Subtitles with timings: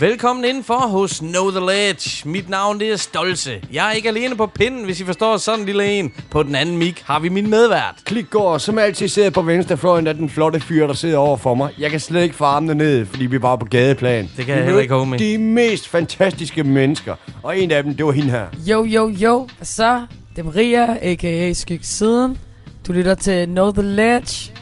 [0.00, 2.28] Velkommen indenfor hos Know The Ledge.
[2.28, 3.62] Mit navn det er Stolse.
[3.72, 6.12] Jeg er ikke alene på pinden, hvis I forstår sådan en lille en.
[6.30, 7.94] På den anden mic har vi min medvært.
[8.04, 11.70] Klikgård, som altid sidder på venstrefløjen af den flotte fyr, der sidder over for mig.
[11.78, 14.30] Jeg kan slet ikke få armene ned, fordi vi var på gadeplan.
[14.36, 15.18] Det kan jeg heller ikke, homie.
[15.18, 17.14] De mest fantastiske mennesker.
[17.42, 18.46] Og en af dem, det var hende her.
[18.66, 19.48] Jo, jo, jo.
[19.56, 20.06] Hvad så?
[20.36, 21.52] Det er Maria, a.k.a.
[21.52, 22.38] Skyg Siden.
[22.86, 24.52] Du lytter til Know The Ledge.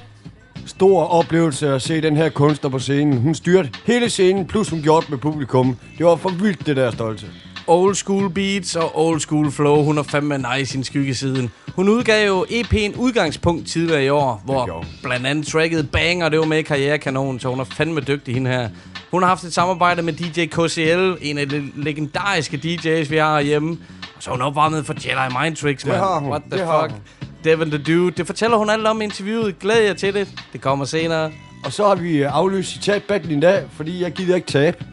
[0.69, 3.19] Stor oplevelse at se den her kunstner på scenen.
[3.19, 5.77] Hun styrte hele scenen, plus hun gjorde det med publikum.
[5.99, 7.27] Det var for vildt, det der stolte.
[7.67, 9.83] Old school beats og old school flow.
[9.83, 11.51] Hun er fandme nice i sin skyggesiden.
[11.77, 16.45] Hun udgav jo EP'en Udgangspunkt tidligere i år, hvor blandt andet tracket Banger, det var
[16.45, 18.69] med i Karrierekanonen, så hun er fandme dygtig, hende her.
[19.11, 23.41] Hun har haft et samarbejde med DJ KCL, en af de legendariske DJ's, vi har
[23.41, 23.79] hjemme.
[24.17, 25.95] Og så hun opvarmet for Jedi Mind Tricks, man.
[25.99, 26.29] har hun.
[26.31, 26.93] What the Det har fuck?
[26.93, 27.01] hun.
[27.45, 28.11] Devin the Dude.
[28.11, 29.59] Det fortæller hun alt om i interviewet.
[29.59, 30.29] Glæder jer til det.
[30.53, 31.31] Det kommer senere.
[31.65, 34.85] Og så har vi øh, aflyst citatbattlen i dag, fordi jeg gider ikke tabe.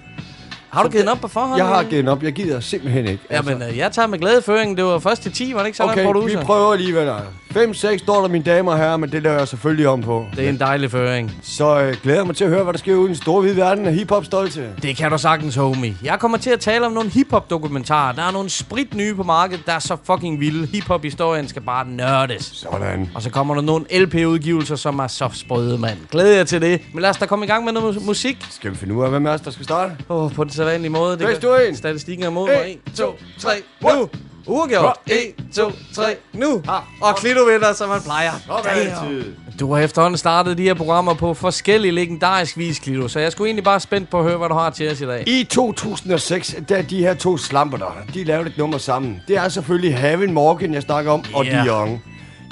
[0.70, 1.58] Har du givet den op på forhånd?
[1.58, 2.24] Jeg har givet den op.
[2.24, 3.24] Jeg gider simpelthen ikke.
[3.32, 4.78] Jamen, øh, jeg tager med glædeføringen.
[4.78, 6.40] Det var først til 10, var det ikke sådan, okay, producer?
[6.40, 7.12] vi prøver alligevel.
[7.56, 10.26] 5-6 står der, mine damer og herrer, men det laver jeg selvfølgelig om på.
[10.36, 11.32] Det er en dejlig føring.
[11.44, 13.42] Så øh, glæder jeg mig til at høre, hvad der sker ude i den store
[13.42, 14.70] hvide verden af hiphop stolte.
[14.82, 15.98] Det kan du sagtens, homie.
[16.04, 18.16] Jeg kommer til at tale om nogle hiphop-dokumentarer.
[18.16, 20.68] Der er nogle sprit nye på markedet, der er så fucking vilde.
[20.68, 22.44] Hiphop-historien skal bare nørdes.
[22.54, 23.10] Sådan.
[23.16, 25.98] Og så kommer der nogle LP-udgivelser, som er så sprøde, mand.
[26.12, 26.82] Glæder jeg til det.
[26.94, 28.38] Men lad os da komme i gang med noget mus- musik.
[28.52, 29.94] Skal vi finde ud af, hvem os, der skal starte?
[30.10, 31.18] Åh, oh, på den sædvanlige måde.
[31.18, 31.76] Kan- to, en.
[31.76, 32.78] Statistikken er mod mig.
[32.88, 33.50] 1, 2, 3,
[33.84, 33.96] one.
[34.00, 34.10] nu!
[34.48, 34.98] Uafgjort.
[35.08, 36.64] 1, 2, 3, nu!
[37.02, 38.32] Og Klito vinder, som man plejer.
[38.64, 39.24] Damn.
[39.60, 43.08] Du har efterhånden startet de her programmer på forskellige legendarisk vis, Klito.
[43.08, 45.06] Så jeg skulle egentlig bare spændt på at høre, hvad du har til os i
[45.06, 45.24] dag.
[45.28, 49.22] I 2006, da de her to slamper der, de lavede et nummer sammen.
[49.28, 51.64] Det er selvfølgelig Havin Morgan, jeg snakker om, og Ja.
[51.64, 52.02] Dion.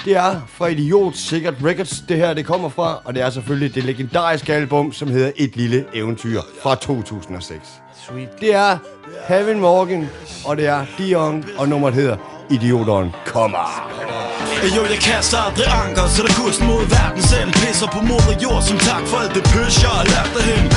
[0.04, 3.74] Det er fra Idiot Sikkert Records, det her det kommer fra, og det er selvfølgelig
[3.74, 7.60] det legendariske album, som hedder Et Lille Eventyr fra 2006.
[8.08, 8.40] Sweet.
[8.40, 8.78] Det er
[9.26, 10.08] Havin Morgan,
[10.46, 12.16] og det er Dion, og nummeret hedder
[12.50, 13.66] Idioteren kommer.
[14.76, 18.62] Jo, jeg kaster aldrig anker, så der kursen mod verden selv Pisser på moder jord
[18.68, 20.74] som tak for alt det pøs, jeg har lært af hende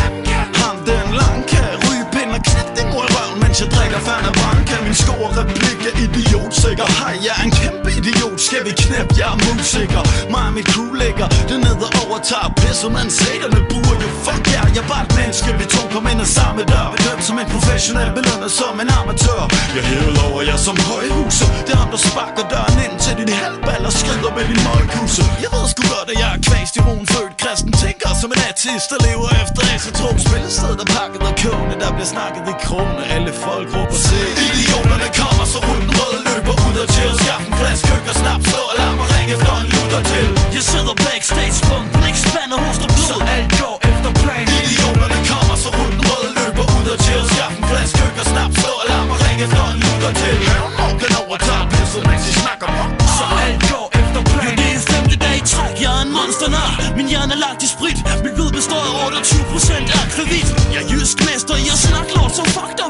[0.61, 3.16] Ham den lang kan ryge pind og knæp den røven
[3.57, 7.43] mens jeg drikker fanden af branca Min sko og replik er idiotsikker Hej, jeg er
[7.47, 10.01] en kæmpe idiot, skal vi knæppe, jeg er musiker.
[10.33, 13.07] Mig og mit crew ligger det ned og overtager pisset Man
[13.55, 15.49] med buer jo, fuck ja, jeg er bare et menneske.
[15.59, 16.87] Vi to kom ind ad samme dør.
[16.95, 19.41] Bedømt som en professionel, belønnet som en amatør.
[19.75, 23.31] Jeg hæver over jeg som højhuser Det er ham, der sparker døren ind til din
[23.41, 26.81] halvbal Og skrider med din møgkuse Jeg ved sgu godt, at jeg er kvæst i
[26.87, 27.05] roen.
[27.13, 31.73] Født kristen tænker som en artist Der lever efter asotrom Spillestedet der pakket og kåne
[31.81, 33.01] Der bliver snakket i krone.
[33.15, 37.53] Alle folk råber se Idioterne kommer, så runden rød løber ud og til Skaff en
[37.59, 40.27] flaske køk snap Slå alarm og ring efter en lutter til.
[40.57, 43.07] Jeg sidder backstage på en blikspande hos der blod.
[43.11, 44.45] Så alt går efter plan.
[44.65, 48.73] Idioterne kommer, så runden rød løber ud og til Skaff en flaske køk snap Slå
[48.85, 50.35] alarm og ring efter en lutter til.
[50.51, 54.45] Havn Morgan overtager pisset, mens I snakker om Så alt går efter plan.
[54.45, 57.61] Jo, det er femte dag i træk, jeg er en monsternar Min hjerne er lagt
[57.67, 57.99] i sprit.
[58.23, 62.43] Mit blod består af 28% af kredit Jeg er jysk mester jeg snakker lort Så
[62.55, 62.86] fuck dig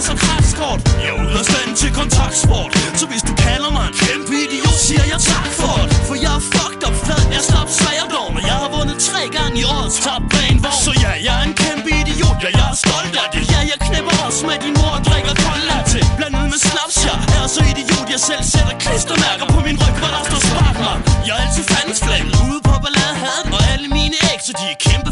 [0.00, 2.70] havde som og kræftkort Jeg er ude af stand til kontaktsport.
[3.00, 5.96] Så hvis du kalder mig en kæmpe idiot Siger jeg tak for det.
[6.08, 9.22] For jeg er fucked up, flad, jeg slap svært Og Men jeg har vundet tre
[9.36, 10.80] gange i årets top banevogn.
[10.84, 12.38] Så ja, jeg er en kæmpe idiot.
[12.44, 13.42] Ja, jeg er stolt af det.
[13.52, 15.98] Ja, jeg knipper også med din mor og drikker kold latte.
[16.18, 20.10] Blandet med snaps, jeg er så idiot Jeg selv sætter klistermærker på min ryg, hvor
[20.14, 20.96] der står spark mig.
[21.26, 24.78] Jeg er altid fandens flammet Ude på ballade hadet Og alle mine æg, de er
[24.86, 25.10] kæmpe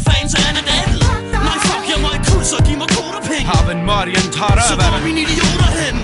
[4.39, 6.03] Tar Så mine idioter henne?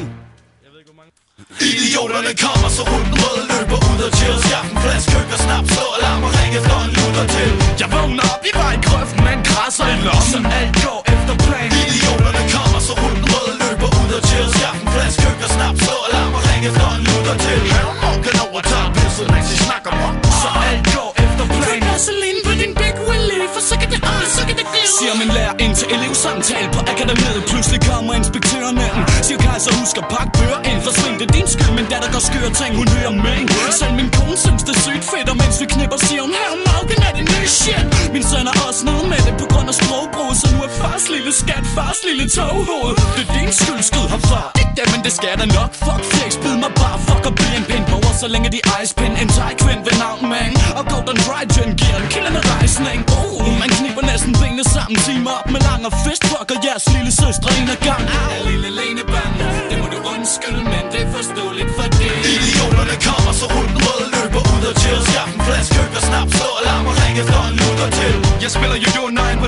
[1.61, 4.37] Idioterne kommer, så runden røde løber ud og chill.
[4.45, 7.51] Skaff en flaske køk og snap, slå alarm og ring efter en lutter til.
[7.81, 10.31] Jeg vågner op i vejgrøften med en krasser i lommen.
[10.31, 11.04] Så alt går
[24.97, 27.41] Siger min lærer ind til elevsamtale på akademiet.
[27.51, 28.97] Pludselig kommer inspektøren ind.
[29.27, 30.79] Siger kejser, husk at pakke bøger ind.
[30.87, 33.39] Forsvind det er din skyld, min datter går skøre ting Hun hører med
[33.79, 36.53] Selv min kone synes det er sygt fedt Og mens vi knipper, siger hun Her
[36.67, 37.85] Morgan er det nye shit.
[38.15, 41.05] Min søn er også nede med det på grund af sprogbrug Så nu er fars
[41.13, 42.95] lille skat, fars lille toghoved.
[43.15, 44.41] Det er din skyld, skyd herfra.
[44.61, 45.71] Ikke det, men det skal der nok.
[45.85, 47.85] Fuck flex, bid mig bare, fuck og bliv en pind
[48.21, 51.69] Så længe de ice pin En thai kvind ved navn Mang Og Golden Dry Gin
[51.81, 53.14] giver en kildende rejsning
[54.55, 58.03] benene sammen Timer op med lang og fest Fucker jeres lille søstre en af gang
[58.15, 59.33] Ja, lille leneband
[59.69, 62.13] Det må du undskylde, men det er forståeligt for det.
[62.33, 65.01] Idioterne kommer så hunden rød løber ud og chill.
[65.09, 68.15] Skaff en flaske køb og snap, slå alarm og ring efter en lutter til.
[68.43, 69.47] Jeg spiller jo jo nøgen på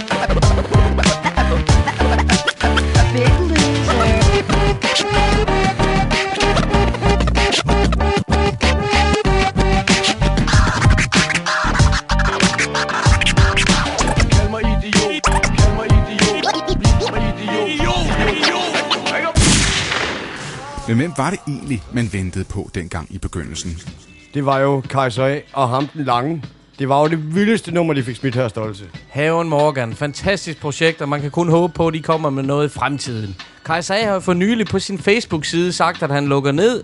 [21.15, 23.77] hvem var det egentlig, man ventede på dengang i begyndelsen?
[24.33, 26.43] Det var jo Kaiser A og ham den lange.
[26.79, 28.83] Det var jo det vildeste nummer, de fik smidt her stolte.
[29.09, 29.93] Haven Morgan.
[29.93, 33.35] Fantastisk projekt, og man kan kun håbe på, at de kommer med noget i fremtiden.
[33.65, 36.83] Kajsa har jo for nylig på sin Facebook-side sagt, at han lukker ned.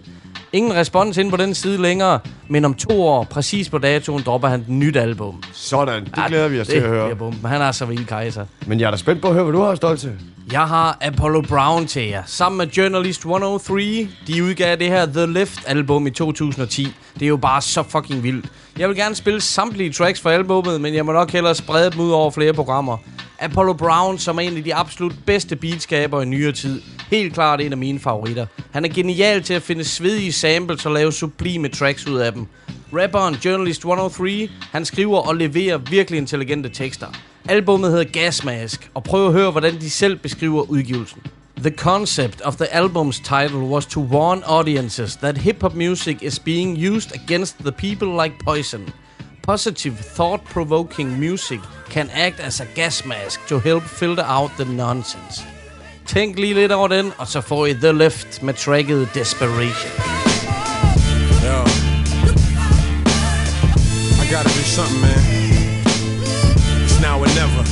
[0.54, 4.48] Ingen respons ind på den side længere, men om to år, præcis på datoen, dropper
[4.48, 5.44] han et nyt album.
[5.54, 7.06] Sådan, det glæder vi os til at Det høre.
[7.08, 7.46] bliver bomben.
[7.50, 8.44] Han er så vild, Kajsa.
[8.68, 10.12] Men jeg er da spændt på at høre, hvad du har stolte.
[10.52, 12.24] Jeg har Apollo Brown til jer.
[12.26, 14.08] Sammen med Journalist 103.
[14.28, 16.88] De udgav det her The Lift album i 2010.
[17.14, 18.46] Det er jo bare så fucking vildt.
[18.78, 22.00] Jeg vil gerne spille samtlige tracks fra albummet, men jeg må nok hellere sprede dem
[22.00, 22.98] ud over flere programmer.
[23.40, 26.82] Apollo Brown, som er en af de absolut bedste beatskaber i nyere tid.
[27.12, 28.46] Helt klart en af mine favoritter.
[28.72, 32.48] Han er genial til at finde svedige samples og lave sublime tracks ud af dem.
[32.94, 37.08] Rapperen Journalist 103, han skriver og leverer virkelig intelligente tekster.
[37.50, 41.22] Albummet hedder Gasmask, og prøv at høre, hvordan de selv beskriver udgivelsen.
[41.58, 46.88] The concept of the album's title was to warn audiences that hip-hop music is being
[46.88, 48.90] used against the people like poison.
[49.44, 51.60] Positive, thought-provoking music
[51.90, 55.44] can act as a gas mask to help filter out the nonsense.
[56.06, 59.92] Tænk lige lidt over den, og så får I The Lift med tracket Desperation.
[61.44, 61.64] Yo.
[64.24, 65.47] I gotta do something, man.
[67.28, 67.64] Or never.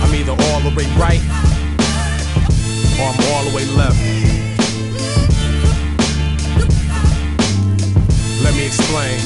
[0.00, 1.20] I'm either all the way right
[2.96, 4.00] or I'm all the way left.
[8.42, 9.20] Let me explain.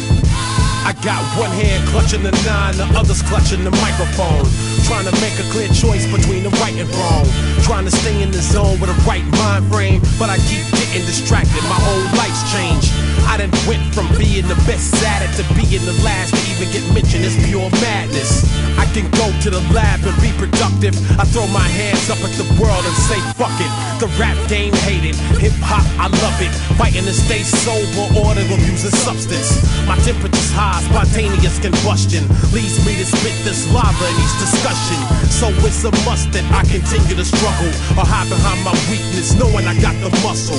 [0.86, 4.44] I got one hand clutching the nine, the other's clutching the microphone.
[4.84, 7.26] Trying to make a clear choice between the right and wrong.
[7.62, 11.06] Trying to stay in the zone with a right mind frame, but I keep getting
[11.06, 11.62] distracted.
[11.64, 13.03] My whole life's changed.
[13.26, 16.69] I done went from being the best at it to being the last to even
[16.71, 17.25] get mentioned.
[17.25, 18.44] It's pure madness.
[18.79, 20.94] I can go to the lab and be productive.
[21.19, 23.73] I throw my hands up at the world and say fuck it.
[23.99, 26.53] The rap game hate it, hip hop I love it.
[26.76, 29.62] Fighting to stay sober or to abuse a substance.
[29.87, 34.99] My temperature's high, spontaneous combustion leads me to spit this lava in each discussion.
[35.31, 39.67] So it's a must that I continue to struggle or hide behind my weakness, knowing
[39.67, 40.59] I got the muscle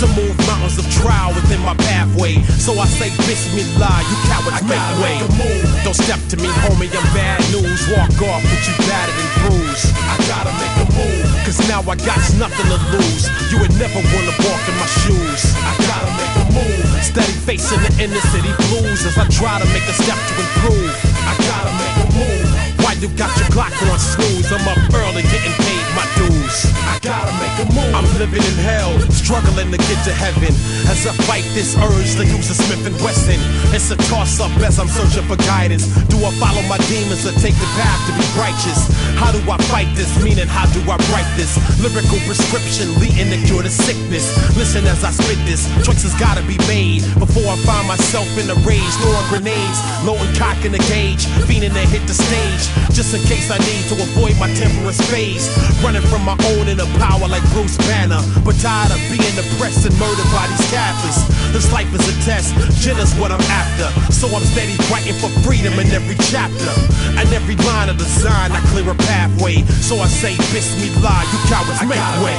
[0.00, 2.40] to move mountains of trial within my pathway.
[2.56, 5.20] So I say Bismillah, you cowards make way.
[5.84, 7.80] Don't step to me, homie, I'm bad news.
[7.92, 9.92] Walk off with you battered and bruised.
[10.08, 13.28] I gotta make a move, cause now I got nothing to lose.
[13.52, 15.42] You would never wanna walk in my shoes.
[15.60, 16.88] I gotta make a move.
[17.04, 20.94] Steady facing the inner city blues as I try to make a step to improve.
[21.28, 22.48] I gotta make a move.
[22.80, 24.48] Why you got your clock on snooze?
[24.52, 26.56] I'm up early getting paid my dues.
[26.88, 27.92] I gotta make a move.
[27.92, 30.52] I'm living in hell, struggling to get to heaven.
[30.88, 33.40] As I fight this urge to use a Smith and Wesson.
[33.76, 35.84] It's a toss up as I'm searching for guidance.
[36.08, 38.88] Do I follow my demons or take the path to be righteous?
[39.20, 40.10] How do I fight this?
[40.24, 41.52] Meaning, how do I write this?
[41.84, 44.32] Lyrical prescription leading to cure the sickness.
[44.56, 45.68] Listen as I spit this.
[45.84, 48.94] Choices gotta be made before I find myself in a rage.
[49.04, 51.28] Throwing grenades, loading cock in the gauge.
[51.44, 52.64] Fiending to hit the stage.
[53.00, 55.48] Just in case I need to avoid my temperance phase.
[55.80, 58.20] Running from my own inner power like Bruce Banner.
[58.44, 61.24] But tired of being oppressed and murdered by these Catholics.
[61.48, 63.88] This life is a test, is what I'm after.
[64.12, 66.68] So I'm steady fighting for freedom in every chapter.
[67.16, 69.64] And every line of design, I clear a pathway.
[69.80, 72.36] So I say, bitch me lie, you cowards make way.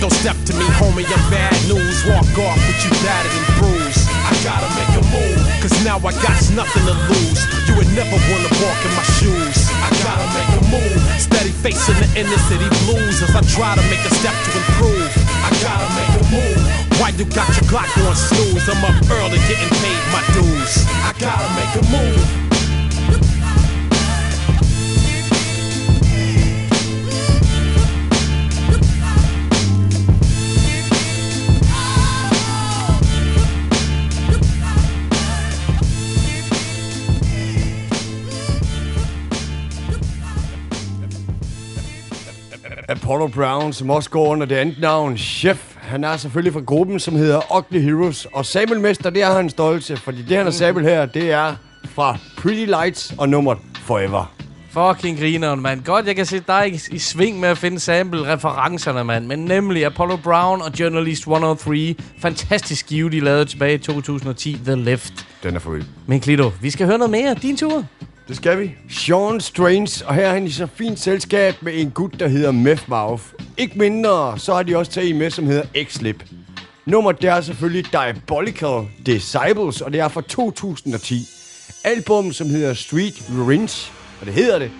[0.00, 2.00] Don't step to me, homie, I'm bad news.
[2.08, 4.08] Walk off with you battered and bruised.
[4.08, 5.31] I gotta make a move,
[5.84, 7.40] now I got nothing to lose.
[7.66, 9.58] You would never wanna walk in my shoes.
[9.82, 13.82] I gotta make a move, steady facing the inner city blues as I try to
[13.90, 15.10] make a step to improve.
[15.42, 17.00] I gotta make a move.
[17.00, 18.68] Why you got your clock on snooze?
[18.68, 20.86] I'm up early getting paid my dues.
[21.02, 22.41] I gotta make a move.
[42.92, 45.76] Apollo Brown, som også går under det andet navn, Chef.
[45.76, 48.26] Han er selvfølgelig fra gruppen, som hedder Ugly Heroes.
[48.32, 51.54] Og Samuel Mester, det er han stolte, fordi det han har Samuel her, det er
[51.84, 54.34] fra Pretty Lights og nummeret Forever.
[54.70, 55.84] Fucking grineren, mand.
[55.84, 59.26] Godt, jeg kan se dig i, i sving med at finde sample-referencerne, mand.
[59.26, 61.94] Men nemlig Apollo Brown og Journalist 103.
[62.18, 65.26] Fantastisk skive, de lavede tilbage i 2010, The Lift.
[65.42, 65.84] Den er for vild.
[66.06, 67.34] Men Klito, vi skal høre noget mere.
[67.42, 67.84] Din tur.
[68.28, 68.74] Det skal vi.
[68.90, 72.50] Sean Strange, og her er han i så fint selskab med en gut, der hedder
[72.50, 73.22] Meth Mouth.
[73.58, 76.24] Ikke mindre, så har de også taget en med, som hedder X-Lip.
[76.86, 81.28] Nummer det er selvfølgelig Diabolical Disciples, og det er fra 2010.
[81.84, 84.70] Album, som hedder Street Revenge, og det hedder det.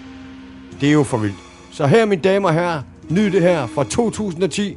[0.80, 1.37] Det er jo for vildt.
[1.72, 4.76] Så her, mine damer og herrer, nyd det her fra 2010.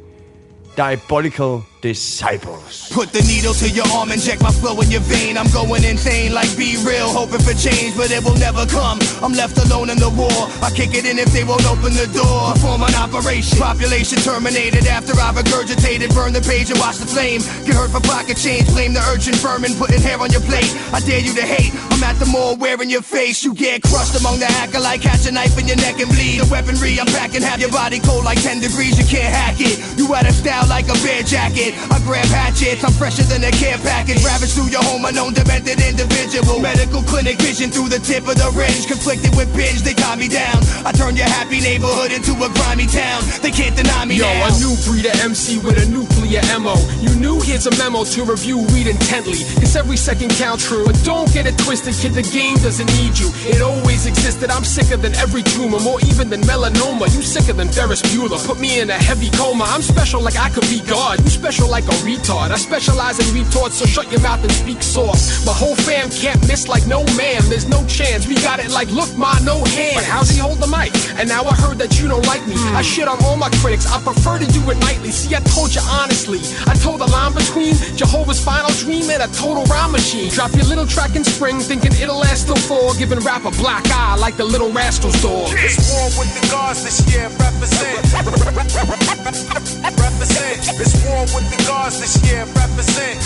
[0.77, 2.89] Diabolical Disciples.
[2.89, 5.37] Put the needle to your arm, inject my flow in your vein.
[5.37, 8.97] I'm going insane, like be real, hoping for change, but it will never come.
[9.21, 10.33] I'm left alone in the war.
[10.65, 12.57] I kick it in if they won't open the door.
[12.57, 13.61] Perform an operation.
[13.61, 16.09] Population terminated after I regurgitated.
[16.17, 17.45] Burn the page and watch the flame.
[17.69, 18.65] Get hurt for pocket change.
[18.73, 20.73] Blame the urchin vermin putting hair on your plate.
[20.89, 21.69] I dare you to hate.
[21.93, 23.45] I'm at the mall wearing your face.
[23.45, 26.41] You get crushed among the hacker like catch a knife in your neck and bleed.
[26.41, 28.97] The weaponry I'm packing have your body cold like 10 degrees.
[28.97, 29.77] You can't hack it.
[30.01, 31.74] You out of style like a bear jacket.
[31.91, 34.23] I grab hatchets, I'm fresher than a care package.
[34.23, 36.59] Ravage through your home, unknown demented individual.
[36.59, 38.87] Medical clinic vision through the tip of the range.
[38.87, 40.57] Conflicted with binge, they tie me down.
[40.85, 43.23] I turn your happy neighborhood into a grimy town.
[43.41, 44.47] They can't deny me Yo, now.
[44.47, 46.75] a new breed of MC with a nuclear MO.
[47.01, 49.41] You knew here's a memo to review, read intently.
[49.61, 50.85] Cause every second count true.
[50.85, 53.31] But don't get it twisted, kid, the game doesn't need you.
[53.47, 54.49] It always existed.
[54.49, 57.07] I'm sicker than every tumor, more even than melanoma.
[57.15, 58.39] You sicker than Ferris Bueller.
[58.45, 59.65] Put me in a heavy coma.
[59.67, 61.19] I'm special like I could be God.
[61.23, 62.51] You special like a retard.
[62.51, 65.45] I specialize in retorts, so shut your mouth and speak soft.
[65.45, 67.41] My whole fam can't miss like no man.
[67.47, 68.27] There's no chance.
[68.27, 69.95] We got it like look, ma, no hand.
[69.95, 70.91] But how's he hold the mic?
[71.15, 72.55] And now I heard that you don't like me.
[72.75, 73.87] I shit on all my critics.
[73.87, 75.11] I prefer to do it nightly.
[75.11, 76.39] See, I told you honestly.
[76.67, 80.29] I told the line between Jehovah's final dream and a total rhyme machine.
[80.31, 82.93] Drop your little track in spring, thinking it'll last till fall.
[82.95, 85.53] Giving rap a black eye like the little rascal's dog.
[85.55, 88.01] It's war with the gods this year, represent.
[90.01, 90.59] represent.
[90.81, 93.19] It's war with the gods this year, represent.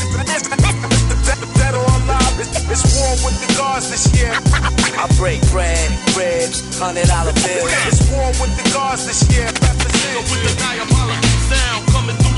[1.59, 4.31] Dead or alive, it's, it's war with the gods this year.
[4.97, 7.71] I break bread, ribs, hundred dollar bills.
[7.87, 10.25] It's war with the gods this year, represent.
[10.31, 11.28] With the diabolical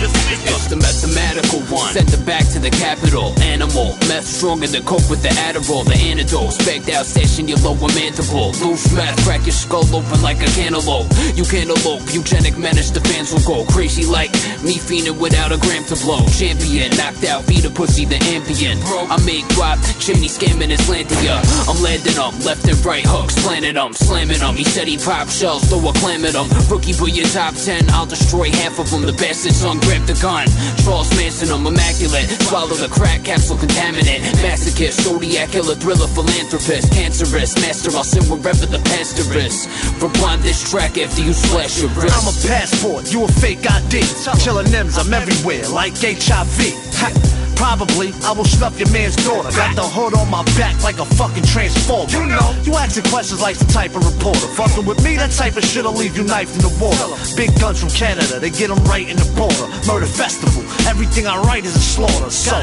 [0.04, 1.94] It's the mathematical one.
[1.94, 3.38] Send it back to the capital.
[3.42, 3.94] Animal.
[4.10, 5.86] Meth stronger than coke with the Adderall.
[5.86, 6.54] The antidote.
[6.54, 8.52] Specked out session your lower mandible.
[8.62, 9.18] Loose meth.
[9.26, 11.06] Crack your skull open like a cantaloupe.
[11.36, 12.02] You cantaloupe.
[12.14, 12.90] Eugenic menace.
[12.90, 14.32] The fans will go crazy like
[14.66, 16.26] me fiending without a gram to blow.
[16.34, 16.90] Champion.
[16.98, 17.46] Knocked out.
[17.46, 18.06] Feed a pussy.
[18.06, 18.82] The ambient.
[18.86, 19.78] I make guap.
[20.02, 21.38] Chimney scamming Atlantia.
[21.70, 22.34] I'm landing them.
[22.42, 23.38] Left and right hooks.
[23.46, 23.94] Planting them.
[23.94, 24.56] Slamming them.
[24.56, 25.70] He said he pop shells.
[25.70, 26.50] Throw a clam at them.
[26.70, 27.90] Rookie put your top 10.
[27.92, 29.04] I'll destroy half of them.
[29.06, 30.48] The bastard son grab the gun.
[30.84, 32.30] Charles Manson, I'm immaculate.
[32.48, 34.24] Swallow the crack capsule contaminant.
[34.40, 36.94] Masochist, zodiac killer, thriller, philanthropist.
[36.94, 39.68] Cancerous, master, I'll sing wherever the pastor is.
[40.00, 42.16] Rewind this track after you slash your wrist.
[42.16, 44.00] I'm a passport, you a fake ID.
[44.40, 46.72] Chillin' M's, I'm everywhere, like HIV.
[47.04, 47.42] Ha.
[47.62, 49.54] Probably, I will snuff your man's daughter.
[49.54, 52.10] Got the hood on my back like a fucking transformer.
[52.10, 54.50] You know, you asking questions like the type of reporter.
[54.58, 57.06] Fucking with me, that type of shit'll leave you knifed in the water.
[57.38, 59.70] Big guns from Canada, they get them right in the border.
[59.88, 62.30] Murder festival, everything I write is a slaughter.
[62.30, 62.56] So,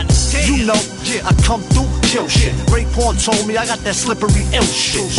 [0.46, 0.78] you know,
[1.24, 2.54] I come through, kill shit.
[2.70, 5.10] Ray Porn told me I got that slippery ill shit.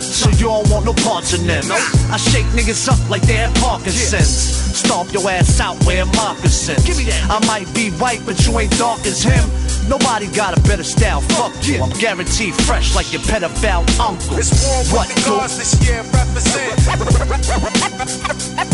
[0.00, 1.64] So you don't want no parts in them.
[2.10, 4.64] I shake niggas up like they had Parkinson's.
[4.76, 6.84] Stomp your ass out wearing moccasins.
[6.84, 7.30] Give me that.
[7.30, 9.44] I might be white, but you ain't dark as him.
[9.88, 11.20] Nobody got a better style.
[11.38, 11.80] Fuck you.
[11.80, 14.36] I'm guaranteed fresh like your pedophile uncle.
[14.36, 15.38] It's war with what the go?
[15.38, 16.74] gods this year, represent.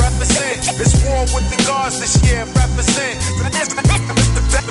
[0.01, 0.57] represent.
[0.81, 3.21] It's war with the gods this year, represent.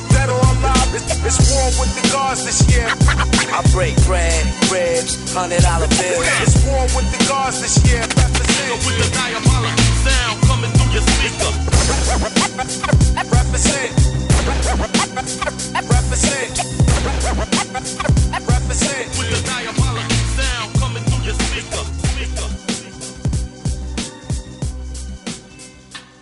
[0.09, 2.89] Dead or alive, it's, it's war with the gods this year.
[2.89, 4.41] I break bread,
[4.73, 6.25] ribs, hundred dollar bills.
[6.41, 8.81] It's war with the gods this year, represent.
[8.81, 11.53] With the diabolical sound coming through your speakers.
[13.29, 15.00] Represent.
[15.11, 16.55] Represent.
[18.53, 19.07] Represent.
[19.17, 21.83] With the diabolical sound coming through your Speaker.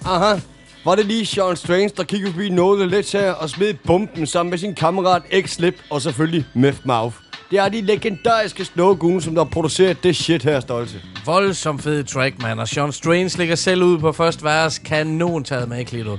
[0.05, 0.39] Aha.
[0.85, 4.49] Var det lige Sean Strange, der kiggede forbi noget lidt her og smed bomben sammen
[4.49, 7.15] med sin kammerat X-Lip og selvfølgelig Meth Mouth.
[7.51, 11.01] Det er de legendariske Snow som der har produceret det shit her, Stolte.
[11.25, 12.59] Voldsom fed track, man.
[12.59, 14.79] Og Sean Strange ligger selv ud på første vers.
[14.79, 16.17] Kanon taget med, Klito.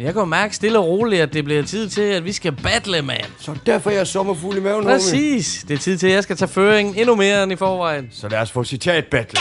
[0.00, 2.52] Jeg kan jo mærke stille og roligt, at det bliver tid til, at vi skal
[2.52, 3.24] battle, man.
[3.40, 4.96] Så derfor er jeg sommerfugl i maven, homie.
[4.98, 5.64] Præcis.
[5.68, 8.08] Det er tid til, at jeg skal tage føringen endnu mere end i forvejen.
[8.12, 9.40] Så lad os få citat battle.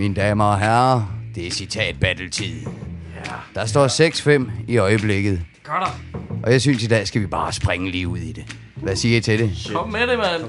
[0.00, 2.66] Mine damer og herrer, det er citat battle-tid.
[3.54, 3.86] Der står
[4.46, 5.40] 6-5 i øjeblikket.
[5.64, 6.18] Gør der.
[6.42, 8.56] Og jeg synes, i dag skal vi bare springe lige ud i det.
[8.76, 9.70] Hvad siger I til det?
[9.74, 10.42] Kom med det, mand.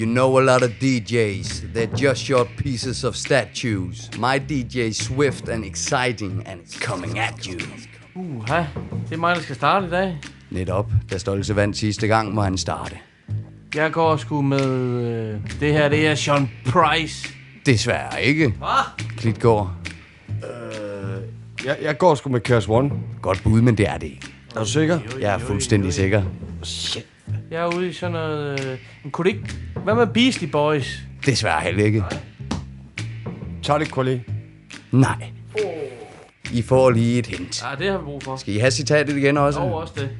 [0.00, 1.64] You know a lot of DJs.
[1.76, 4.10] They're just short pieces of statues.
[4.18, 7.60] My DJ is swift and exciting, and it's coming at you.
[8.14, 8.58] Uha,
[9.08, 10.18] det er mig, der skal starte i dag.
[10.50, 12.96] Netop, da Stolte vandt sidste gang, må han starte.
[13.74, 14.60] Jeg går sgu med...
[14.64, 17.41] Øh, det her, det er Sean Price.
[17.66, 18.48] Desværre ikke.
[18.48, 19.06] Hvad?
[19.16, 19.70] Klitgaard.
[21.64, 22.90] Jeg, jeg går sgu med Chaos One.
[23.22, 24.26] Godt bud, men det er det ikke.
[24.56, 24.98] Er du sikker?
[25.20, 26.22] Jeg er fuldstændig sikker.
[26.62, 27.06] Shit.
[27.50, 28.60] Jeg er ude i sådan noget...
[28.60, 29.54] Øh, men kunne det ikke...
[29.84, 30.98] Hvad med Beastie Boys?
[31.26, 32.04] Desværre heller ikke.
[33.64, 34.20] Det Quali.
[34.90, 35.30] Nej.
[36.52, 37.62] I får lige et hint.
[37.62, 38.36] Ja, det har vi brug for.
[38.36, 39.60] Skal I have citatet igen også?
[39.60, 40.10] Og også det.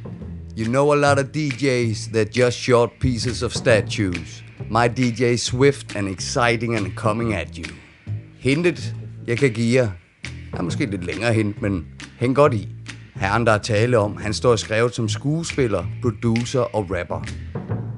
[0.58, 4.44] You know a lot of DJs that just short pieces of statues.
[4.74, 7.74] My DJ swift and exciting and coming at you.
[8.38, 8.94] Hintet,
[9.26, 9.90] jeg kan give jer,
[10.52, 11.86] er måske lidt længere hint, men
[12.18, 12.68] hæng godt i.
[13.14, 17.26] Herren, der er tale om, han står skrevet som skuespiller, producer og rapper.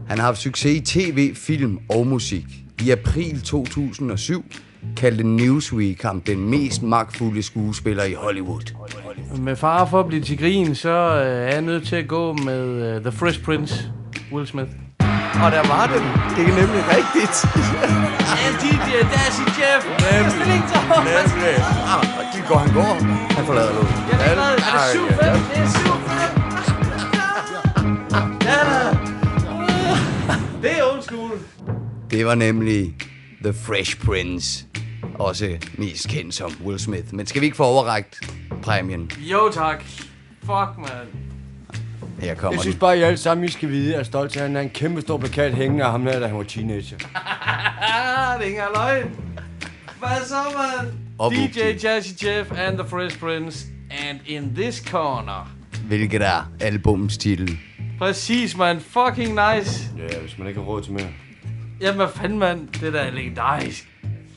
[0.09, 2.45] Han har haft succes i tv, film og musik.
[2.83, 4.45] I april 2007
[4.97, 8.75] kaldte Newsweek ham den mest magtfulde skuespiller i Hollywood.
[9.39, 12.33] Med far for at blive til grin, så øh, er jeg nødt til at gå
[12.33, 13.93] med øh, The Fresh Prince,
[14.33, 14.71] Will Smith.
[15.43, 16.05] Og der var den.
[16.37, 17.37] Det er nemlig rigtigt.
[18.41, 19.83] Ja, DJ Dazzy Jeff.
[20.13, 20.63] Nemlig.
[21.11, 21.57] Nemlig.
[21.95, 22.03] Ah,
[22.35, 22.95] de går, han går.
[23.37, 23.81] Han forlader nu.
[24.11, 24.45] Ja, det er, hvad?
[24.45, 25.05] er det 7-5?
[25.51, 26.55] Det er 7-5.
[28.45, 28.97] Ja, da.
[30.63, 31.31] Det er old school.
[32.11, 32.95] Det var nemlig
[33.45, 34.65] The Fresh Prince.
[35.19, 37.05] Også mest kendt som Will Smith.
[37.13, 39.11] Men skal vi ikke få overrækt præmien?
[39.19, 39.85] Jo, tak.
[40.41, 41.34] Fuck, man.
[42.25, 44.57] Her kommer Jeg synes bare, at I alle sammen I skal vide, at stolt han
[44.57, 46.97] er en kæmpe stor plakat hængende af ham her, da han var teenager.
[46.99, 47.07] det
[48.39, 49.11] er ikke engang løgn.
[49.99, 50.93] Hvad så, man?
[51.19, 51.59] Og DJ.
[51.85, 53.67] Jazzy Jeff and The Fresh Prince.
[54.09, 55.51] And in this corner.
[55.87, 57.59] Hvilket er albumets titel.
[57.99, 58.81] Præcis, man.
[58.81, 59.91] Fucking nice.
[59.99, 61.07] Ja, hvis man ikke har råd til mere.
[61.81, 62.69] Jamen, hvad fanden, mand?
[62.81, 63.89] Det der er legendarisk.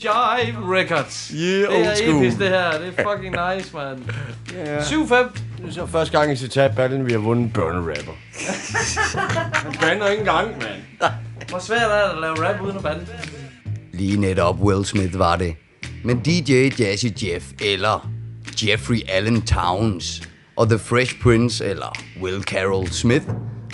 [0.03, 1.31] Jive Records.
[1.35, 2.17] Yeah, det old er school.
[2.23, 2.71] episk, det her.
[2.71, 4.03] Det er fucking nice, man.
[4.65, 4.79] Ja.
[4.79, 5.39] 7-5.
[5.57, 8.13] Det er så første gang i citat battlen, vi har vundet Burner Rapper.
[9.55, 11.11] Han bander ikke engang, mand.
[11.49, 13.07] Hvor svært er det at lave rap uden at bande?
[13.93, 15.55] Lige netop Will Smith var det.
[16.03, 18.09] Men DJ Jazzy Jeff eller
[18.63, 23.25] Jeffrey Allen Towns og The Fresh Prince eller Will Carroll Smith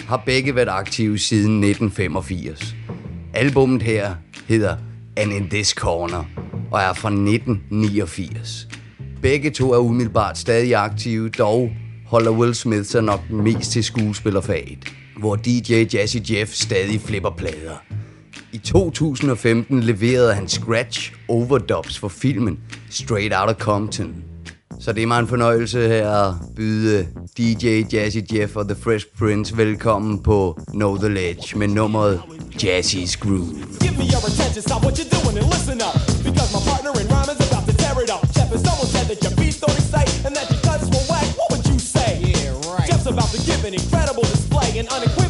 [0.08, 2.76] har begge været aktive siden 1985.
[3.34, 4.16] Albummet her
[4.48, 4.76] hedder
[5.18, 6.24] And in This Corner
[6.72, 8.68] og er fra 1989.
[9.24, 11.72] Begge to er umiddelbart stadig aktive, dog
[12.06, 17.84] holder Will Smith sig nok mest til skuespillerfaget, hvor DJ Jazzy Jeff stadig flipper plader.
[18.52, 22.60] I 2015 leverede han scratch overdubs for filmen
[22.90, 24.16] Straight Outta Compton.
[24.80, 27.08] Så det er mig en fornøjelse her at byde
[27.38, 32.22] DJ Jazzy Jeff og The Fresh Prince velkommen på Know The Ledge med nummeret
[32.64, 33.56] Jazzy's Groove.
[33.80, 35.96] Give me your attention, stop what you're doing and listen up.
[36.24, 37.13] Because my partner in
[43.14, 45.23] about to give an incredible display and unequivocally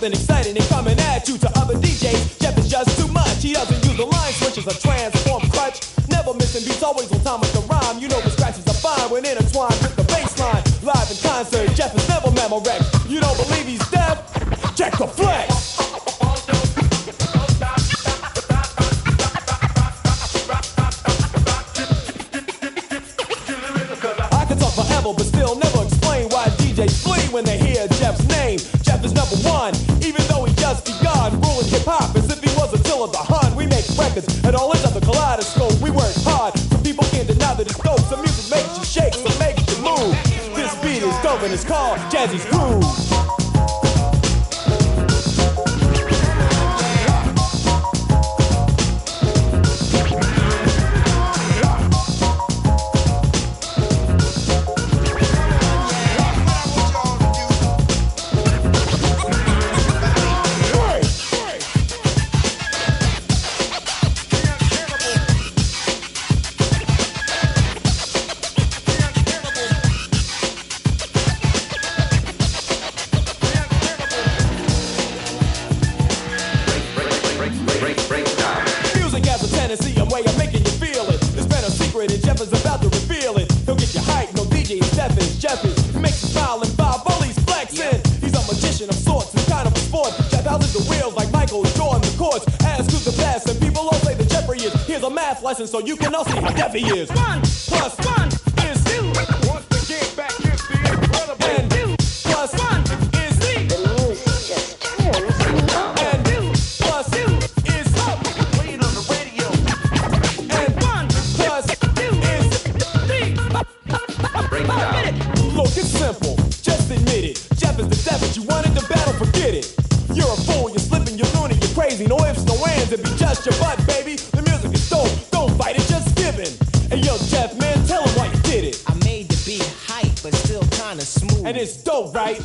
[0.00, 1.36] Flipping, exciting, and coming at you.
[1.36, 3.42] To other DJs, Jeff is just too much.
[3.42, 5.84] He doesn't use the line switches or transform crutch.
[6.08, 7.98] Never missing beats, always on time with the rhyme.
[7.98, 10.64] You know the scratches are fine when intertwined with the bass line.
[10.82, 13.10] Live in concert, Jeff is never memorex.
[13.10, 14.24] You don't believe he's deaf?
[14.74, 15.69] Check the flex.
[41.42, 43.09] And it's called Jazzy's Groove.
[95.86, 97.19] You can all see how deaf he is.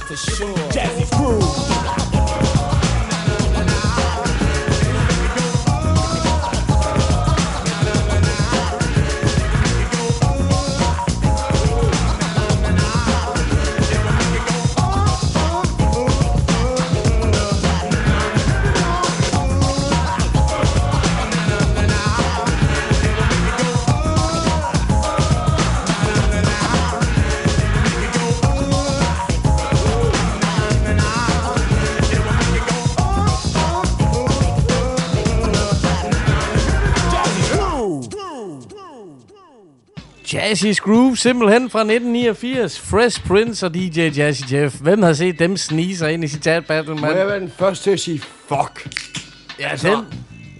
[0.05, 0.64] For sure.
[40.33, 42.79] Jazzy's Groove, simpelthen fra 1989.
[42.79, 44.75] Fresh Prince og DJ Jazzy Jeff.
[44.81, 47.17] Hvem har set dem snige sig ind i citat battle, Må mand?
[47.17, 48.89] jeg være den første til at sige fuck?
[49.59, 49.95] Ja, Altså, den.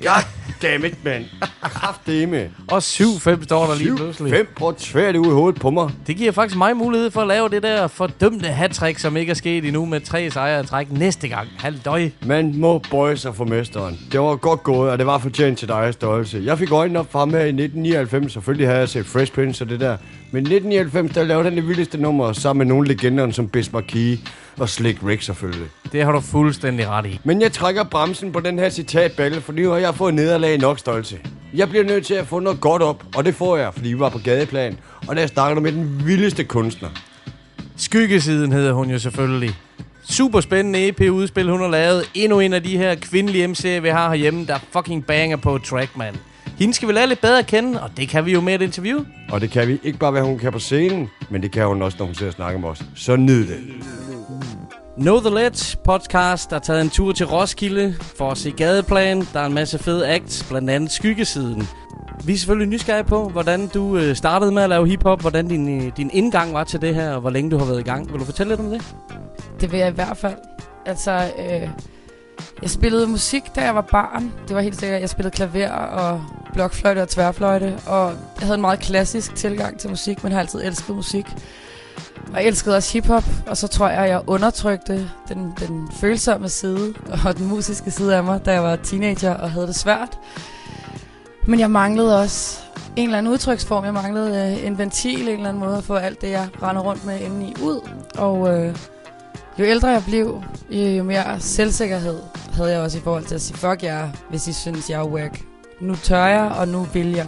[0.02, 0.22] God
[0.62, 1.26] damn it, mand.
[1.62, 2.50] Kraftedeme.
[2.68, 4.32] Og 7-5 står der lige pludselig.
[4.32, 5.90] 5 på tvært ud i hovedet på mig.
[6.08, 9.34] Det giver faktisk mig mulighed for at lave det der fordømte hat som ikke er
[9.34, 11.48] sket endnu med tre sejre at træk næste gang.
[11.58, 12.10] Halvdøj.
[12.26, 14.00] Man må bøje sig for mesteren.
[14.12, 16.42] Det var godt gået, og det var fortjent til dig, Stolse.
[16.46, 18.34] Jeg fik øjnene op for ham her i 1999.
[18.34, 19.98] Selvfølgelig havde jeg set Fresh Prince og det der.
[20.32, 23.72] Men i 1999, der lavede han det vildeste nummer sammen med nogle legender som Bis
[23.72, 24.20] Marquis
[24.60, 25.68] og Slick Rick selvfølgelig.
[25.92, 27.20] Det har du fuldstændig ret i.
[27.24, 30.80] Men jeg trækker bremsen på den her citatballe, for nu har jeg fået nederlag nok
[30.80, 31.20] stolte.
[31.54, 34.00] Jeg bliver nødt til at få noget godt op, og det får jeg, fordi vi
[34.00, 34.78] var på gadeplan.
[35.08, 36.90] Og der snakker du med den vildeste kunstner.
[37.78, 39.56] Skyggesiden hedder hun jo selvfølgelig.
[40.10, 42.04] Super spændende EP-udspil, hun har lavet.
[42.14, 45.98] Endnu en af de her kvindelige MC'er, vi har herhjemme, der fucking banger på track,
[45.98, 46.16] man.
[46.60, 48.62] Hende skal vi lære lidt bedre at kende, og det kan vi jo med et
[48.62, 49.00] interview.
[49.32, 51.82] Og det kan vi ikke bare, hvad hun kan på scenen, men det kan hun
[51.82, 52.82] også, når hun ser snakke med os.
[52.96, 53.58] Så nyd det.
[54.98, 59.28] Know The Ledge podcast der har taget en tur til Roskilde for at se gadeplan.
[59.34, 61.68] Der er en masse fede acts, blandt andet Skyggesiden.
[62.26, 65.82] Vi er selvfølgelig nysgerrige på, hvordan du øh, startede med at lave hiphop, hvordan din,
[65.82, 68.12] øh, din indgang var til det her, og hvor længe du har været i gang.
[68.12, 68.96] Vil du fortælle lidt om det?
[69.62, 70.38] Det vil jeg i hvert fald.
[70.86, 71.70] Altså, øh,
[72.62, 74.34] jeg spillede musik, da jeg var barn.
[74.48, 77.78] Det var helt sikkert, jeg spillede klaver og blokfløjte og tværfløjte.
[77.88, 81.26] Og jeg havde en meget klassisk tilgang til musik, men har altid elsket musik.
[82.34, 86.50] Og jeg elskede også hiphop, og så tror jeg, at jeg undertrykte den, den følsomme
[86.50, 86.94] side
[87.26, 90.18] og den musiske side af mig, da jeg var teenager og havde det svært.
[91.48, 92.60] Men jeg manglede også
[92.96, 93.86] en eller anden udtryksform.
[93.86, 96.82] Jeg manglede øh, en ventil, en eller anden måde at få alt det, jeg render
[96.82, 97.90] rundt med indeni ud.
[98.18, 98.76] Og øh,
[99.60, 102.20] jo ældre jeg blev, jo, jo mere selvsikkerhed
[102.54, 105.06] havde jeg også i forhold til at sige, fuck jer, hvis I synes, jeg er
[105.06, 105.44] whack.
[105.82, 107.28] Nu tør jeg, og nu vil jeg.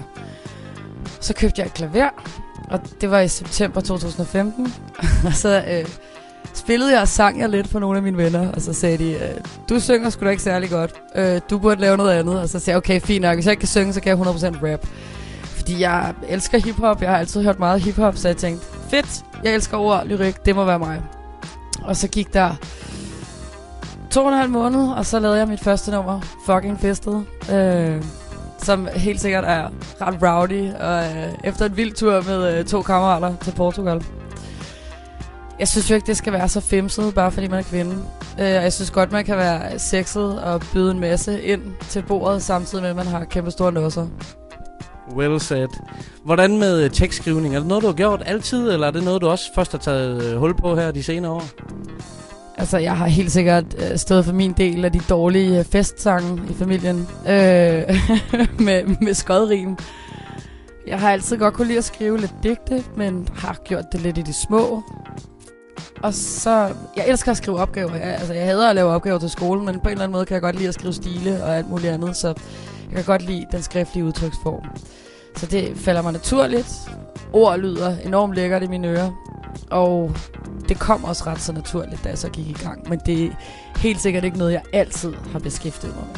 [1.19, 2.10] Så købte jeg et klaver,
[2.67, 4.73] og det var i september 2015.
[5.25, 5.88] og så øh,
[6.53, 9.12] spillede jeg og sang jeg lidt for nogle af mine venner, og så sagde de,
[9.12, 9.38] øh,
[9.69, 10.93] du synger sgu da ikke særlig godt.
[11.15, 12.41] Øh, du burde lave noget andet.
[12.41, 14.27] Og så sagde jeg, okay, fint nok, hvis jeg ikke kan synge, så kan jeg
[14.27, 14.88] 100% rap.
[15.43, 19.53] Fordi jeg elsker hiphop, jeg har altid hørt meget hiphop, så jeg tænkte, fedt, jeg
[19.53, 21.01] elsker ord, lyrik, det må være mig.
[21.84, 22.56] Og så gik der
[24.12, 27.25] to og en halv måned, og så lavede jeg mit første nummer, Fucking Festet.
[27.51, 28.03] Øh,
[28.63, 29.70] som helt sikkert er
[30.02, 34.04] ret rowdy, og øh, efter en vild tur med øh, to kammerater til Portugal.
[35.60, 37.91] Jeg synes jo ikke, det skal være så femset, bare fordi man er kvinde.
[38.39, 42.02] Øh, og jeg synes godt, man kan være sexet og byde en masse ind til
[42.08, 44.08] bordet, samtidig med, at man har kæmpe store nøsser.
[45.15, 45.67] Well said.
[46.26, 47.56] Hvordan med øh, tekstskrivning?
[47.56, 49.80] Er det noget, du har gjort altid, eller er det noget, du også først har
[49.80, 51.43] taget øh, hul på her de senere år?
[52.58, 56.41] Altså, jeg har helt sikkert øh, stået for min del af de dårlige øh, festsange
[56.50, 57.30] i familien øh,
[58.67, 59.78] med, med skodrim.
[60.88, 64.17] Jeg har altid godt kunne lide at skrive lidt digte, men har gjort det lidt
[64.17, 64.84] i de små.
[66.04, 67.96] Og så, jeg elsker at skrive opgaver.
[67.96, 70.26] Jeg, altså, jeg hader at lave opgaver til skolen, men på en eller anden måde
[70.26, 72.28] kan jeg godt lide at skrive stile og alt muligt andet, så
[72.88, 74.63] jeg kan godt lide den skriftlige udtryksform.
[75.38, 76.89] Så det falder mig naturligt.
[77.34, 79.12] Ord lyder enormt lækkert i mine ører.
[79.69, 80.12] Og
[80.69, 82.89] det kom også ret så naturligt, da jeg så gik i gang.
[82.89, 83.30] Men det er
[83.78, 86.15] helt sikkert ikke noget, jeg altid har beskæftiget mig med.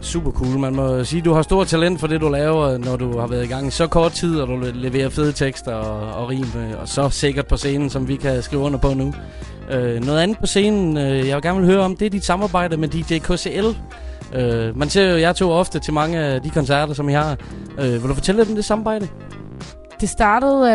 [0.00, 0.58] Super cool.
[0.58, 3.44] Man må sige, du har stor talent for det, du laver, når du har været
[3.44, 6.80] i gang i så kort tid, og du leverer fede tekster og, og rim, øh,
[6.80, 9.14] og så sikkert på scenen, som vi kan skrive under på nu.
[9.70, 12.24] Øh, noget andet på scenen, øh, jeg vil gerne vil høre om, det er dit
[12.24, 13.66] samarbejde med DJ KCL.
[14.34, 17.36] Øh, man ser jo jeg to ofte til mange af de koncerter, som I har.
[17.78, 19.08] Øh, vil du fortælle lidt om det samarbejde?
[20.00, 20.70] Det startede...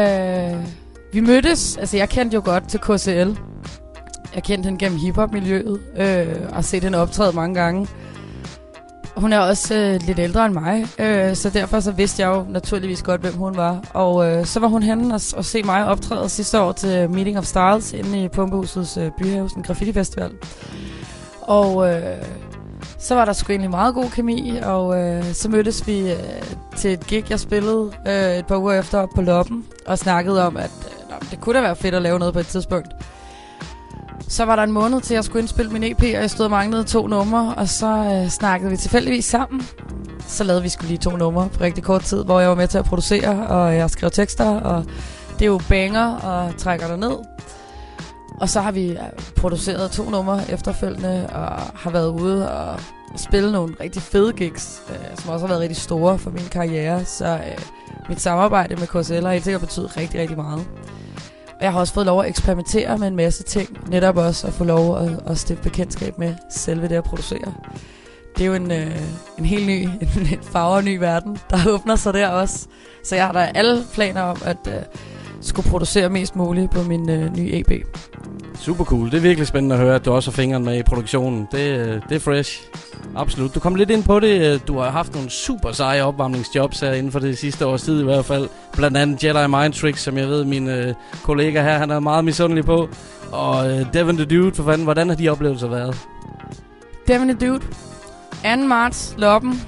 [0.56, 0.66] Øh,
[1.14, 1.78] vi mødtes...
[1.78, 3.40] Altså, jeg kendte jo godt til KCL.
[4.36, 5.80] Jeg kendte hende gennem hiphop-miljøet.
[5.98, 7.88] Øh, og har set hende optræde mange gange.
[9.16, 12.46] Hun er også øh, lidt ældre end mig, øh, så derfor så vidste jeg jo
[12.50, 13.84] naturligvis godt, hvem hun var.
[13.94, 17.38] Og øh, så var hun henne og, og se mig optræde sidste år til Meeting
[17.38, 20.32] of Styles inde i Pumpehusets øh, Byhavsen graffiti-festival.
[21.42, 22.18] Og øh,
[23.02, 26.18] så var der sgu egentlig meget god kemi, og øh, så mødtes vi øh,
[26.78, 30.48] til et gig, jeg spillede øh, et par uger efter op på Loppen, og snakkede
[30.48, 32.88] om, at øh, det kunne da være fedt at lave noget på et tidspunkt.
[34.28, 36.46] Så var der en måned til, at jeg skulle indspille min EP, og jeg stod
[36.46, 39.68] og manglede to numre, og så øh, snakkede vi tilfældigvis sammen.
[40.28, 42.68] Så lavede vi skulle lige to numre på rigtig kort tid, hvor jeg var med
[42.68, 44.86] til at producere, og jeg skrev tekster, og
[45.34, 47.18] det er jo banger og trækker der ned.
[48.42, 48.98] Og så har vi øh,
[49.36, 52.80] produceret to numre efterfølgende, og har været ude og
[53.16, 57.06] spille nogle rigtig fede gigs, øh, som også har været rigtig store for min karriere.
[57.06, 57.64] Så øh,
[58.10, 60.68] mit samarbejde med KSL har helt sikkert betydet rigtig, rigtig meget.
[61.48, 63.90] Og jeg har også fået lov at eksperimentere med en masse ting.
[63.90, 67.54] Netop også at få lov at, at stifte bekendtskab med selve det at producere.
[68.38, 69.02] Det er jo en, øh,
[69.38, 72.68] en helt ny, en, en farver ny verden, der åbner sig der også.
[73.04, 74.74] Så jeg har da alle planer om at øh,
[75.42, 77.72] skulle producere mest muligt på min øh, nye EP.
[78.60, 79.12] Super cool.
[79.12, 81.48] Det er virkelig spændende at høre, at du også har fingeren med i produktionen.
[81.52, 82.62] Det, øh, det er fresh.
[83.16, 83.56] Absolut.
[83.56, 84.54] Du kom lidt ind på det.
[84.54, 88.02] Øh, Du har haft nogle super seje opvarmningsjobs her inden for det sidste års tid
[88.02, 88.50] i hvert fald.
[88.74, 92.26] Blandt andet Jedi Mind Tricks, som jeg ved, min øh, kollega her, han er meget
[92.26, 92.90] misundelig på.
[93.32, 95.98] Og øh, Devin the Dude, for fanden, hvordan har de oplevelser været?
[97.08, 97.64] Devin the Dude.
[98.44, 98.56] 2.
[98.68, 99.62] marts, Loppen.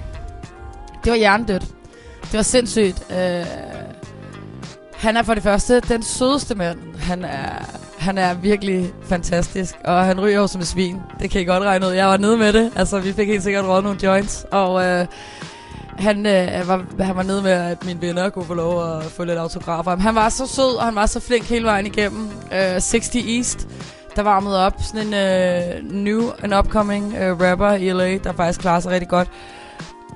[1.03, 1.67] Det var hjernedødt.
[2.21, 3.07] Det var sindssygt.
[3.11, 3.45] Øh,
[5.03, 6.79] han er for det første den sødeste mand.
[6.99, 7.49] Han er,
[7.97, 9.75] han er virkelig fantastisk.
[9.83, 11.01] Og han ryger jo som et svin.
[11.19, 11.91] Det kan I godt regne ud.
[11.91, 12.71] Jeg var nede med det.
[12.75, 14.45] Altså, vi fik helt sikkert råd nogle joints.
[14.51, 15.05] Og øh,
[15.97, 19.23] han, øh, var, han var nede med, at mine venner kunne få lov at få
[19.23, 19.95] lidt autografer.
[19.97, 22.29] Han var så sød, og han var så flink hele vejen igennem.
[22.53, 23.67] Øh, 60 East,
[24.15, 24.73] der varmede op.
[24.79, 29.09] Sådan en øh, new and upcoming øh, rapper i LA, der faktisk klarer sig rigtig
[29.09, 29.29] godt.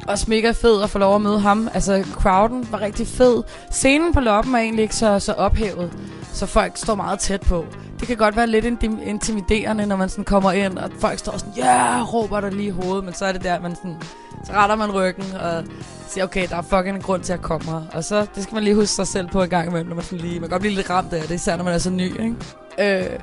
[0.08, 1.70] Også mega fed at få lov at møde ham.
[1.74, 3.43] Altså, crowden var rigtig fed.
[3.72, 5.91] Scenen på loppen er egentlig ikke så, så ophævet,
[6.34, 7.65] så folk står meget tæt på.
[8.00, 8.65] Det kan godt være lidt
[9.06, 12.13] intimiderende, når man sådan kommer ind, og folk står sådan, ja, yeah!
[12.13, 13.98] råber der lige i hovedet, men så er det der, man sådan,
[14.46, 15.63] så retter man ryggen og
[16.08, 17.82] siger, okay, der er fucking en grund til at komme her.
[17.93, 20.06] Og så, det skal man lige huske sig selv på en gang imellem, når man
[20.06, 21.89] sådan lige, man kan godt blive lidt ramt af det, især når man er så
[21.89, 22.36] ny, ikke?
[22.80, 23.20] Øh,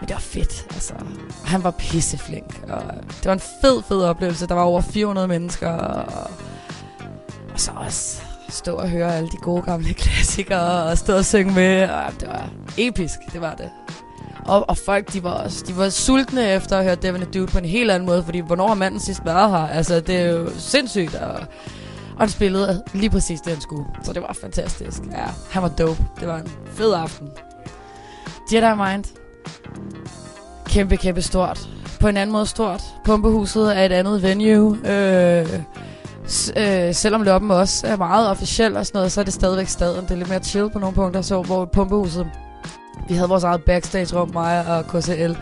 [0.00, 0.94] men det var fedt, altså.
[1.44, 4.46] Han var pisseflink, og det var en fed, fed oplevelse.
[4.46, 6.30] Der var over 400 mennesker, og,
[7.54, 11.54] og så også stå og høre alle de gode gamle klassikere, og stå og synge
[11.54, 13.70] med, og det var episk, det var det.
[14.46, 17.46] Og, og folk, de var også, de var sultne efter at høre Devin the Dude
[17.46, 19.68] på en helt anden måde, fordi hvornår har manden sidst været her?
[19.68, 21.32] Altså, det er jo sindssygt, og,
[22.14, 23.84] og han spillede lige præcis det, han skulle.
[24.02, 25.02] Så det var fantastisk.
[25.12, 26.04] Ja, han var dope.
[26.20, 27.28] Det var en fed aften.
[28.52, 29.04] Jedi Mind.
[30.66, 31.68] Kæmpe, kæmpe stort.
[32.00, 32.82] På en anden måde stort.
[33.04, 34.78] Pumpehuset er et andet venue.
[34.90, 35.46] Øh,
[36.28, 39.68] s- øh, selvom Loppen også er meget officiel og sådan noget, så er det stadigvæk
[39.68, 40.04] staden.
[40.04, 42.26] Det er lidt mere chill på nogle punkter, så hvor Pumpehuset...
[43.08, 45.32] Vi havde vores eget backstage-rum, mig og KCL,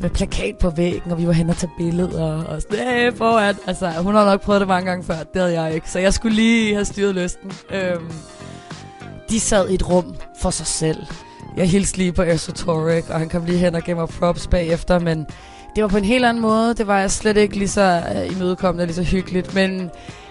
[0.00, 3.54] med plakat på væggen, og vi var hen og tage billeder, og sådan, hey, foran.
[3.66, 5.90] Altså, hun har nok prøvet det mange gange før, det havde jeg ikke.
[5.90, 7.52] Så jeg skulle lige have styret lysten.
[7.70, 8.12] Øhm,
[9.30, 10.96] de sad i et rum for sig selv.
[11.56, 14.98] Jeg hilste lige på Esoteric, og han kom lige hen og gav mig props bagefter,
[14.98, 15.26] men
[15.74, 16.74] det var på en helt anden måde.
[16.74, 19.54] Det var jeg slet ikke lige så øh, imødekommende, lige så hyggeligt.
[19.54, 19.90] Men,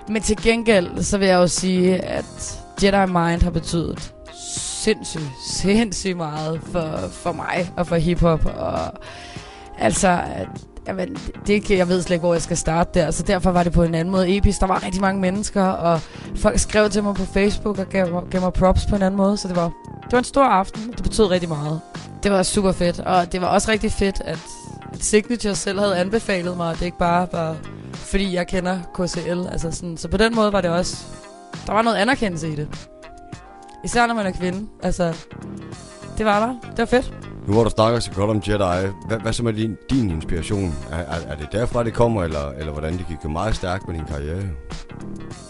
[0.10, 4.14] men til gengæld, så vil jeg jo sige, at Jedi Mind har betydet
[4.84, 8.46] sindssygt, sindssygt meget for, for mig og for hiphop.
[8.46, 8.94] Og
[9.80, 10.48] altså, at,
[10.88, 11.18] jamen,
[11.48, 13.12] det, kan- jeg ved slet ikke, hvor jeg skal starte der.
[13.12, 14.60] Så derfor var det på en anden måde episk.
[14.60, 16.00] Der var rigtig mange mennesker, og
[16.36, 19.38] folk skrev til mig på Facebook og gav, gav mig props på en anden måde.
[19.38, 19.66] Så det var,
[20.04, 20.92] det var en stor aften.
[20.92, 21.82] Det betød rigtig meget.
[22.24, 24.40] Det var super fedt, og det var også rigtig fedt, at
[24.94, 27.56] at Signature selv havde anbefalet mig, at det ikke bare var,
[27.94, 29.48] fordi jeg kender KCL.
[29.52, 30.98] Altså sådan, så på den måde var det også,
[31.68, 32.68] der var noget anerkendelse i det.
[33.84, 34.68] Især når man er kvinde.
[34.84, 35.14] Altså,
[36.18, 36.56] det var der.
[36.72, 37.14] Det var fedt.
[37.48, 40.76] Nu hvor du snakker så godt om Jedi, hvad, hvad så med din, din inspiration?
[40.92, 43.96] Er, er, er det derfra, det kommer, eller, eller hvordan det gik meget stærkt med
[43.96, 44.42] din karriere?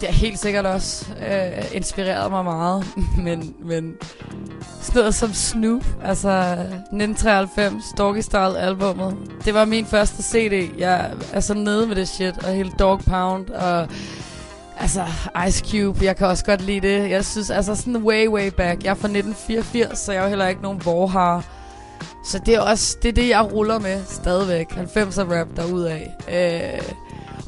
[0.00, 2.86] Det har helt sikkert også øh, inspireret mig meget,
[3.26, 3.94] men, men
[4.80, 9.16] sådan noget som Snoop, altså 1993, Doggy Style albumet.
[9.44, 10.78] Det var min første CD.
[10.78, 13.88] Jeg er så nede med det shit, og hele Dog Pound, og
[14.78, 15.04] altså
[15.48, 17.10] Ice Cube, jeg kan også godt lide det.
[17.10, 18.84] Jeg synes, altså sådan way, way back.
[18.84, 21.44] Jeg er fra 1984, så jeg er jo heller ikke nogen vorhar.
[22.24, 24.66] Så det er også det, er det jeg ruller med stadigvæk.
[24.70, 26.10] 90'er rap derudaf.
[26.32, 26.94] Øh,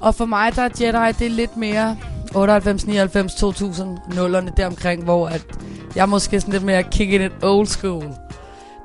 [0.00, 1.96] og for mig, der er Jedi, det er lidt mere
[2.34, 5.44] 98, 99, 2000, nullerne deromkring, hvor at
[5.94, 8.04] jeg måske sådan lidt mere kicking it old school.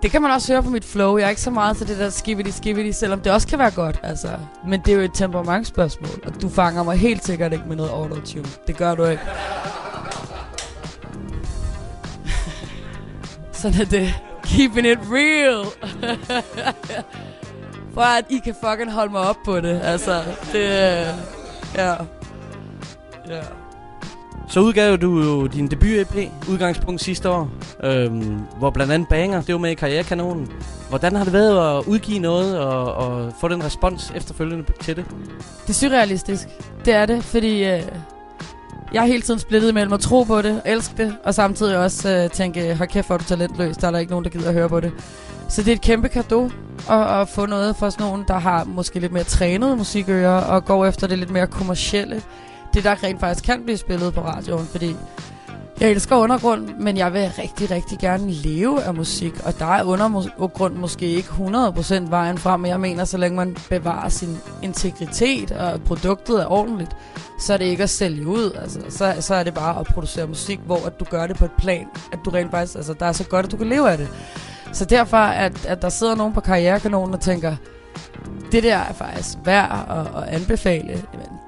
[0.02, 1.18] Det kan man også høre på mit flow.
[1.18, 3.72] Jeg er ikke så meget til det der skibidi skibidi, selvom det også kan være
[3.72, 4.00] godt.
[4.04, 4.28] Altså.
[4.68, 7.90] Men det er jo et temperamentsspørgsmål, og du fanger mig helt sikkert ikke med noget
[7.90, 8.46] autotune.
[8.68, 9.24] Det gør du ikke.
[13.52, 14.14] Sådan er det.
[14.58, 15.66] Keeping it real.
[17.94, 19.82] For at I kan fucking holde mig op på det.
[19.84, 20.22] Altså,
[20.54, 21.00] det...
[21.00, 21.06] øh,
[21.76, 21.92] Ja.
[23.30, 23.42] Ja.
[24.50, 27.50] Så udgav du jo din debut-EP, udgangspunkt sidste år,
[27.84, 30.52] øhm, hvor blandt andet Banger, det var med i Karrierekanonen.
[30.90, 35.06] Hvordan har det været at udgive noget og, og få den respons efterfølgende til det?
[35.64, 36.48] Det er surrealistisk.
[36.86, 37.82] Det er det, fordi øh,
[38.94, 42.10] jeg er hele tiden splittet mellem at tro på det, elske det, og samtidig også
[42.10, 44.48] øh, tænke, hold kæft, hvor er du talentløs, der er der ikke nogen, der gider
[44.48, 44.92] at høre på det.
[45.50, 46.52] Så det er et kæmpe gave
[46.90, 50.66] at, at få noget fra sådan nogen, der har måske lidt mere trænet musikører, og
[50.66, 52.22] går efter det lidt mere kommercielle.
[52.74, 54.96] Det, der rent faktisk kan blive spillet på radioen, fordi
[55.82, 59.34] jeg elsker undergrund, men jeg vil rigtig, rigtig gerne leve af musik.
[59.46, 63.58] Og der er undergrund måske ikke 100% vejen frem, men jeg mener, så længe man
[63.70, 66.96] bevarer sin integritet, og produktet er ordentligt,
[67.40, 68.52] så er det ikke at sælge ud.
[68.62, 71.46] Altså, så, så er det bare at producere musik, hvor at du gør det på
[71.46, 73.92] et plan, at du rent faktisk, altså, der er så godt, at du kan leve
[73.92, 74.08] af det.
[74.74, 77.56] Så derfor, at, at der sidder nogen på karrierekanonen og tænker,
[78.52, 81.04] det der er faktisk værd at, at anbefale.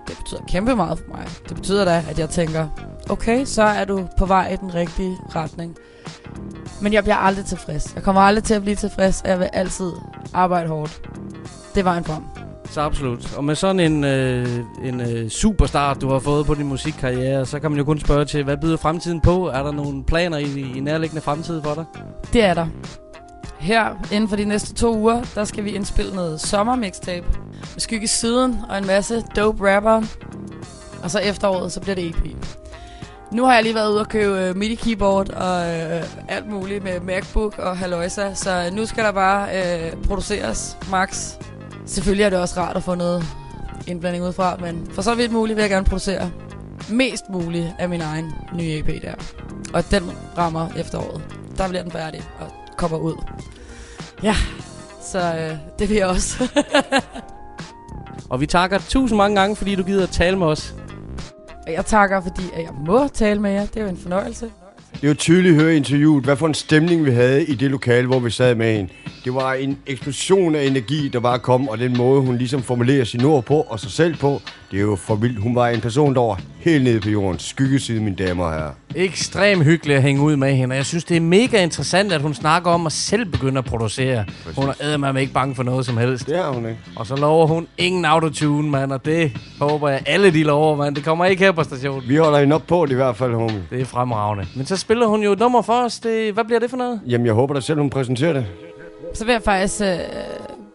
[0.08, 1.26] Det betyder kæmpe meget for mig.
[1.50, 2.68] Det betyder da, at jeg tænker,
[3.10, 5.76] okay, så er du på vej i den rigtige retning.
[6.82, 7.96] Men jeg bliver aldrig tilfreds.
[7.96, 9.92] Jeg kommer aldrig til at blive tilfreds, og jeg vil altid
[10.34, 11.02] arbejde hårdt.
[11.74, 12.24] Det er vejen frem.
[12.66, 13.36] Så absolut.
[13.38, 14.48] Og med sådan en, øh,
[14.84, 18.26] en øh, superstart, du har fået på din musikkarriere, så kan man jo kun spørge
[18.26, 19.48] til, hvad byder fremtiden på?
[19.48, 21.86] Er der nogle planer i, i nærliggende fremtid for dig?
[22.34, 22.68] Det er der.
[23.64, 27.28] Her, inden for de næste to uger, der skal vi indspille noget sommermixtape.
[27.74, 30.02] Med skygge siden og en masse dope rapper.
[31.04, 32.38] Og så efteråret, så bliver det EP.
[33.32, 36.84] Nu har jeg lige været ude øh, og købe uh, MIDI-keyboard og uh, alt muligt
[36.84, 38.34] med MacBook og Haloisa.
[38.34, 39.50] Så nu skal der bare
[39.94, 41.34] uh, produceres max.
[41.86, 43.26] Selvfølgelig er det også rart at få noget
[43.88, 46.32] indblanding udefra, men for så vidt muligt vil jeg gerne producere
[46.90, 49.14] mest muligt af min egen nye EP der.
[49.74, 51.22] Og den rammer efteråret.
[51.58, 53.14] Der bliver den færdig og kommer ud.
[54.24, 54.36] Ja,
[55.02, 56.50] så øh, det vil jeg også.
[58.30, 60.76] Og vi takker tusind mange gange, fordi du gider at tale med os.
[61.68, 63.66] Og jeg takker, fordi at jeg må tale med jer.
[63.66, 64.52] Det er jo en fornøjelse.
[64.94, 67.72] Det er jo tydeligt at høre interviewet, hvad for en stemning vi havde i det
[67.72, 68.94] lokale, hvor vi sad med hende.
[69.26, 73.04] Det var en eksplosion af energi, der var kommet, og den måde, hun ligesom formulerer
[73.04, 75.40] sin ord på, og sig selv på, det er jo for vildt.
[75.40, 78.72] Hun var en person, der var helt nede på jordens skyggeside, mine damer og herrer.
[78.96, 82.22] Ekstrem hyggeligt at hænge ud med hende, og jeg synes, det er mega interessant, at
[82.22, 84.26] hun snakker om at selv begynde at producere.
[84.44, 84.58] Præcis.
[84.58, 86.28] Hun er eddermame ikke bange for noget som helst.
[86.28, 86.80] Det er hun ikke.
[86.96, 90.96] Og så lover hun ingen autotune, mand, og det håber jeg alle de lover, mand.
[90.96, 92.10] Det kommer ikke her på stationen.
[92.10, 93.64] Vi holder hende op på det i hvert fald, homie.
[93.70, 94.46] Det er fremragende.
[94.56, 96.00] Men så spiller hun jo et nummer for os.
[96.00, 97.02] Det, hvad bliver det for noget?
[97.08, 98.46] Jamen, jeg håber da selv, hun præsenterer det.
[99.14, 99.82] Så vil jeg faktisk...
[99.82, 99.88] Øh,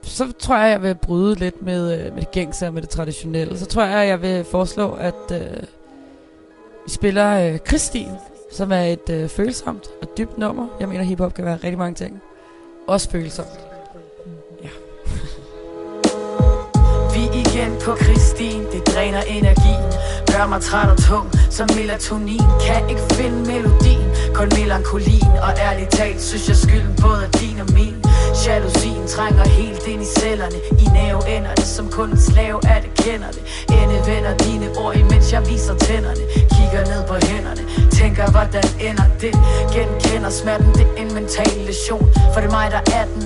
[0.02, 2.90] så tror jeg, jeg vil bryde lidt med, øh, med det gængse og med det
[2.90, 3.58] traditionelle.
[3.58, 5.40] Så tror jeg, jeg vil foreslå, at øh,
[6.88, 8.08] vi spiller øh, Kristin,
[8.52, 10.66] som er et øh, følsomt og dybt nummer.
[10.80, 12.22] Jeg mener, hiphop kan være rigtig mange ting.
[12.86, 13.60] Også følsomt.
[14.62, 14.68] Ja.
[17.14, 19.92] Vi igen på Christine, det dræner energien
[20.32, 25.32] Gør mig træt og tung som melatonin Kan ikke finde melodien, kun melankolin.
[25.46, 28.07] Og ærligt talt synes jeg skylden både er din og min
[28.46, 30.58] Jalousien trænger helt ind i cellerne.
[30.84, 33.42] I næveenderne, som kun en slave er det kender det.
[33.82, 36.24] Endevender dine ord, imens jeg viser tænderne.
[36.54, 37.62] Kigger ned på hænderne,
[37.98, 39.34] tænker hvordan ender det?
[39.74, 43.22] Genkender smerten, det er en mental lesion For det er mig, der er den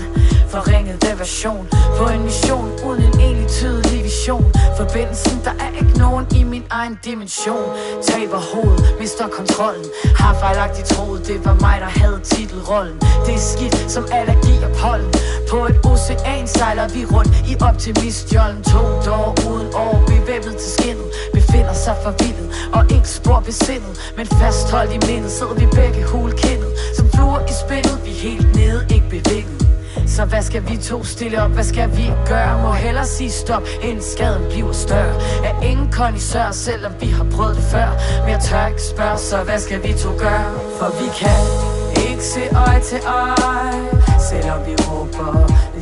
[0.52, 4.52] forringet version På en mission uden en egentlig tydelig vision.
[4.80, 7.68] Forbindelsen, der er ikke nogen i min egen dimension.
[8.08, 9.86] Taber hovedet, mister kontrollen.
[10.20, 12.98] Har fejlagtigt troet, det var mig, der havde titelrollen.
[13.26, 15.12] Det er skidt som allergi og pollen.
[15.50, 18.62] På et ocean sejler vi rundt i optimistjollen.
[18.72, 24.26] To dår uden år, bevæbnet til skinnet Befinder sig forvildet og ikke spor besindet Men
[24.26, 29.08] fastholdt i mindet sidder vi begge hulkindet Som fluer i spillet, vi helt nede, ikke
[29.10, 29.61] bevæget
[30.06, 31.50] så hvad skal vi to stille op?
[31.50, 32.62] Hvad skal vi gøre?
[32.62, 35.14] Må hellere sige stop, inden skaden bliver større
[35.44, 37.88] Er ingen kondisør, selvom vi har prøvet det før
[38.20, 40.52] Men jeg tør ikke spørge, så hvad skal vi to gøre?
[40.78, 41.82] For vi kan ikke
[42.12, 45.32] ikke se øje til øje Selvom vi råber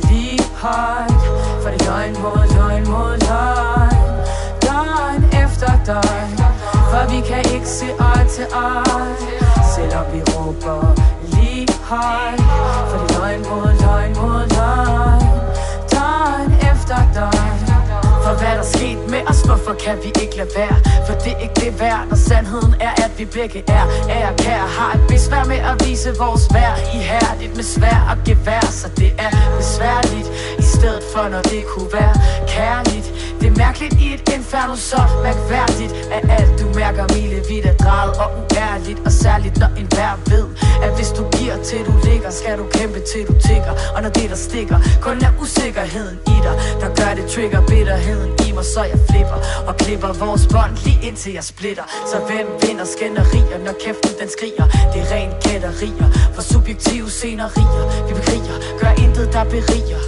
[0.09, 1.21] lige højt
[1.61, 3.97] For det er løgn mod løgn mod løgn
[4.61, 6.37] Døgn efter døgn
[6.91, 9.15] For vi kan ikke se øje til øje
[9.75, 11.10] Selvom vi råber
[11.91, 12.33] hej.
[12.89, 15.23] For det er løgn mod løgn mod løgn.
[15.93, 17.59] Døgn efter døgn.
[18.23, 20.77] For hvad der sket med os, hvorfor kan vi ikke lade være?
[21.07, 24.67] For det er ikke det værd, når sandheden er, at vi begge er Ære kære.
[24.77, 26.77] Har et besvær med at vise vores værd.
[26.93, 30.27] Ihærdigt med svær og gevær, så det er besværligt
[30.59, 32.15] I stedet for når det kunne være
[32.47, 33.07] kærligt.
[33.41, 38.13] Det er mærkeligt i et inferno så mærkværdigt At alt du mærker milevidt er drejet
[38.23, 40.45] og uærligt Og særligt når en vær ved
[40.85, 44.09] At hvis du giver til du ligger, skal du kæmpe til du tigger Og når
[44.09, 48.65] det der stikker, kun er usikkerheden i dig Der gør det trigger bitterheden i mig,
[48.65, 51.85] så jeg flipper Og klipper vores bånd lige indtil jeg splitter.
[52.11, 54.65] Så hvem vinder skænderier, når kæften den skriger?
[54.91, 57.83] Det er rent kætterier for subjektive scenerier.
[58.07, 60.01] Vi bekriger, gør intet der beriger.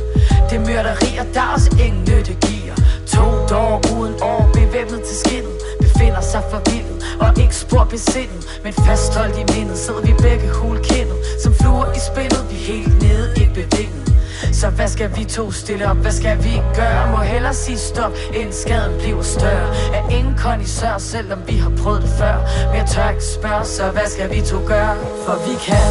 [0.49, 2.82] Det er mørderier der også ingen nytte giver.
[3.13, 8.73] To dår uden år, bevæbnet til skinnet Befinder sig forvildet og ikke spor besindet Men
[8.73, 13.53] fastholdt i mindet, sidder vi begge hulkindet Som fluer i spillet, vi helt nede, ikke
[13.53, 14.03] bevinget
[14.51, 15.97] så hvad skal vi to stille op?
[15.97, 17.11] Hvad skal vi gøre?
[17.11, 22.01] Må hellere sige stop, inden skaden bliver større Er ingen kondisør, selvom vi har prøvet
[22.01, 22.35] det før
[22.67, 24.95] Men jeg tør ikke spørge, så hvad skal vi to gøre?
[25.25, 25.89] For vi kan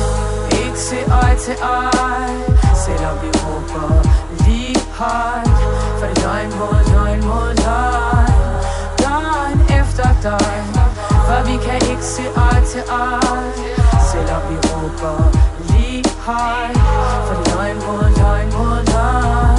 [0.64, 2.36] ikke se øje til øje
[2.86, 4.21] Selvom vi råber
[5.02, 5.46] lige
[5.98, 8.32] For det døgn mod døgn mod døgn.
[9.02, 10.66] Døgn efter døgn.
[11.26, 13.52] For vi kan ikke se øje til øje
[14.10, 15.16] Selvom vi råber
[15.68, 16.76] lige højt
[17.26, 19.58] For det døgn mod døgn mod døgn.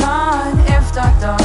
[0.00, 1.41] Døgn efter døgn.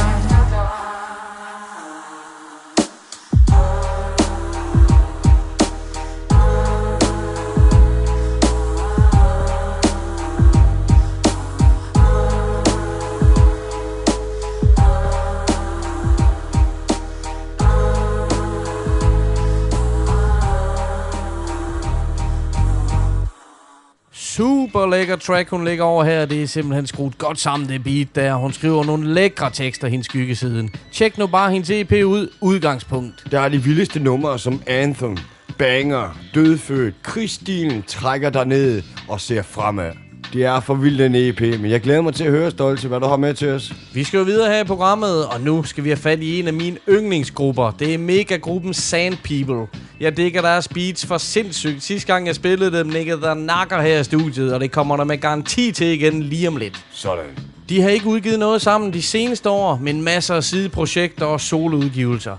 [24.38, 26.26] Super lækker track, hun ligger over her.
[26.26, 28.34] Det er simpelthen skruet godt sammen, det beat der.
[28.34, 30.70] Hun skriver nogle lækre tekster, hendes skyggesiden.
[30.92, 32.28] Tjek nu bare hendes EP ud.
[32.40, 33.24] Udgangspunkt.
[33.30, 35.16] Der er de vildeste numre som Anthem,
[35.58, 40.07] Banger, Dødfødt, Krigsstilen trækker dig ned og ser fremad.
[40.32, 43.00] Det er for vildt en EP, men jeg glæder mig til at høre, Stolte, hvad
[43.00, 43.72] du har med til os.
[43.94, 46.46] Vi skal jo videre her i programmet, og nu skal vi have fat i en
[46.46, 47.70] af mine yndlingsgrupper.
[47.70, 49.66] Det er megagruppen Sand People.
[50.00, 51.82] Jeg digger deres beats for sindssygt.
[51.82, 55.04] Sidste gang jeg spillede dem, nikkede der nakker her i studiet, og det kommer der
[55.04, 56.84] med garanti til igen lige om lidt.
[56.92, 57.24] Sådan.
[57.68, 62.36] De har ikke udgivet noget sammen de seneste år, men masser af sideprojekter og soloudgivelser.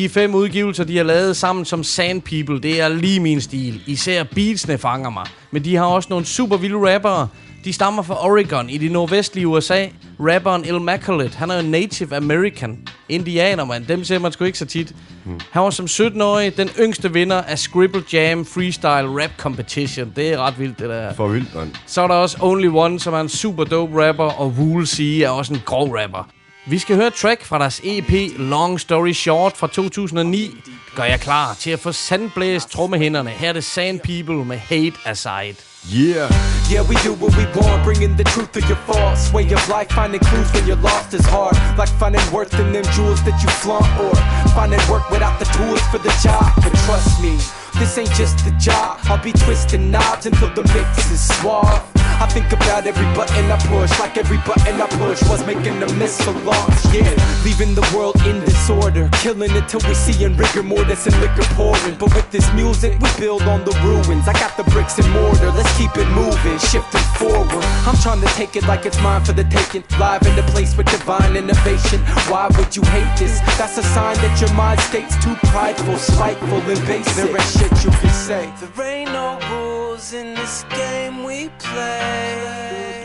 [0.00, 3.80] De fem udgivelser, de har lavet sammen som Sand People, det er lige min stil.
[3.86, 5.26] Især beatsene fanger mig.
[5.50, 7.28] Men de har også nogle super vilde rappere.
[7.64, 9.86] De stammer fra Oregon i det nordvestlige USA.
[10.20, 12.78] Rapperen Immaculate, han er jo native American.
[13.08, 13.84] Indianer, man.
[13.88, 14.94] Dem ser man sgu ikke så tit.
[15.24, 15.40] Hmm.
[15.50, 20.12] Han var som 17-årig den yngste vinder af Scribble Jam Freestyle Rap Competition.
[20.16, 21.14] Det er ret vildt, det der.
[21.14, 21.70] For vildt, mand.
[21.86, 25.28] Så er der også Only One, som er en super dope rapper, og Woolsey er
[25.28, 26.28] også en grov rapper.
[26.66, 30.60] Vi skal høre track fra deres EP Long Story Short fra 2009.
[30.64, 33.30] Det gør jeg klar til at få sandblæst trommehænderne.
[33.30, 35.56] Her er det Sand People med Hate Aside.
[35.94, 36.28] Yeah.
[36.72, 39.88] Yeah, we do what we want, bringing the truth to your false way of life.
[40.00, 43.48] Finding clues when you're lost is hard, like finding worth in them jewels that you
[43.62, 44.14] flaunt, or
[44.58, 46.48] finding work without the tools for the job.
[46.64, 47.34] But trust me,
[47.80, 48.92] this ain't just the job.
[49.10, 51.99] I'll be twisting knobs until the mix is suave.
[52.20, 55.90] I think about every button I push, like every button I push was making a
[55.94, 56.84] missile launch.
[56.92, 57.08] Yeah,
[57.44, 61.48] leaving the world in disorder, killing it till we see in rigor mortis and liquor
[61.56, 61.96] pouring.
[61.96, 64.28] But with this music, we build on the ruins.
[64.28, 67.64] I got the bricks and mortar, let's keep it moving, shifting forward.
[67.88, 69.82] I'm trying to take it like it's mine for the taking.
[69.98, 72.00] Live in the place with divine innovation.
[72.28, 73.40] Why would you hate this?
[73.56, 77.16] That's a sign that your mind state's too prideful, spiteful, and basic.
[77.16, 78.52] There ain't shit you can say.
[78.60, 83.02] There ain't no rules in this game we play.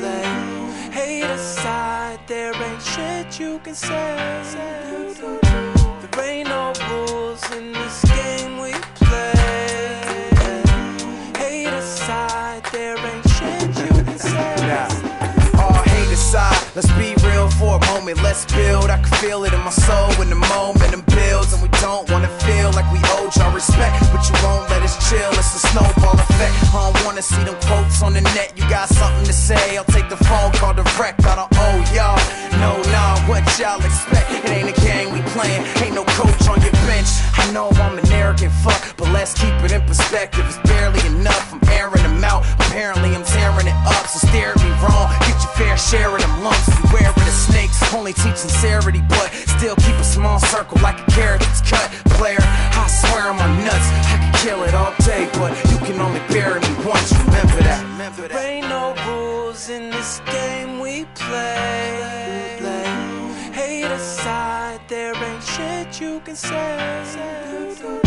[0.92, 4.16] Hate aside, there ain't shit you can say.
[6.12, 9.34] There ain't no rules in this game we play.
[11.38, 14.56] Hate aside, there ain't shit you can say.
[14.66, 15.62] Nah.
[15.62, 17.15] All hate aside, let's be
[18.06, 18.24] moment.
[18.24, 18.90] Let's build.
[18.90, 22.30] I can feel it in my soul when the momentum builds, and we don't wanna
[22.46, 25.30] feel like we owe y'all respect, but you won't let us chill.
[25.34, 26.54] It's a snowball effect.
[26.74, 28.54] I don't wanna see them quotes on the net.
[28.56, 29.78] You got something to say?
[29.78, 31.26] I'll take the phone call direct.
[31.26, 32.20] I don't owe y'all.
[32.62, 34.30] No, nah, what y'all expect?
[34.32, 35.62] It ain't a game we playing.
[35.84, 37.12] Ain't no coach on your bench.
[37.36, 40.46] I know I'm an arrogant fuck, but let's keep it in perspective.
[40.48, 41.54] It's barely enough.
[41.54, 42.48] I'm airing them out.
[42.64, 44.08] Apparently I'm tearing it up.
[44.08, 46.66] So stare at me wrong, get your fair share of them lumps.
[46.82, 49.28] Beware of the snakes, only teach sincerity, but
[49.60, 51.92] still keep a small circle like a carrot that's cut.
[52.16, 56.00] Player, I swear on my nuts, I could kill it all day, but you can
[56.00, 57.12] only bury me once.
[57.28, 57.84] Remember that.
[58.16, 62.25] There ain't no rules in this game we play.
[64.96, 68.05] There ain't shit you can say.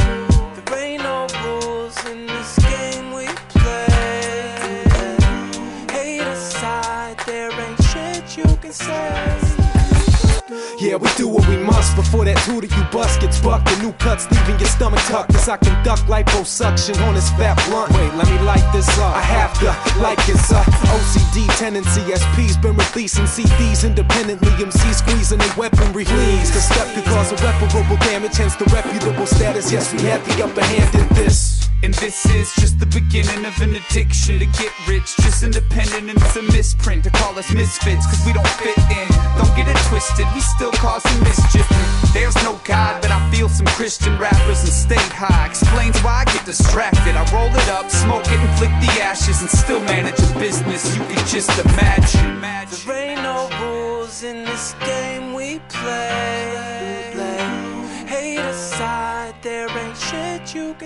[11.01, 13.69] We do what we must before that that you bust gets bucked.
[13.69, 17.93] The new cuts leaving your stomach tucked as I conduct liposuction on this fat blunt.
[17.93, 19.15] Wait, let me light this up.
[19.15, 19.69] I have to,
[20.01, 20.61] like it's a
[20.95, 22.01] OCD tendency.
[22.15, 24.51] SP's been releasing CDs independently.
[24.63, 26.05] MC squeezing their weaponry.
[26.05, 29.71] Please, the step could cause irreparable damage, hence the reputable status.
[29.71, 31.58] Yes, we have the upper hand in this.
[31.83, 35.15] And this is just the beginning of an addiction to get rich.
[35.23, 39.09] Just independent and it's a misprint to call us misfits, cause we don't fit in.
[39.39, 41.67] Don't get it twisted, we still causing mischief.
[42.13, 45.47] There's no God, but I feel some Christian rappers and state high.
[45.47, 47.15] Explains why I get distracted.
[47.15, 50.97] I roll it up, smoke it, and flick the ashes, and still manage a business.
[50.97, 52.41] You can just imagine.
[52.41, 56.78] There ain't no rules in this game we play.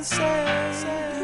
[0.03, 1.22] Say.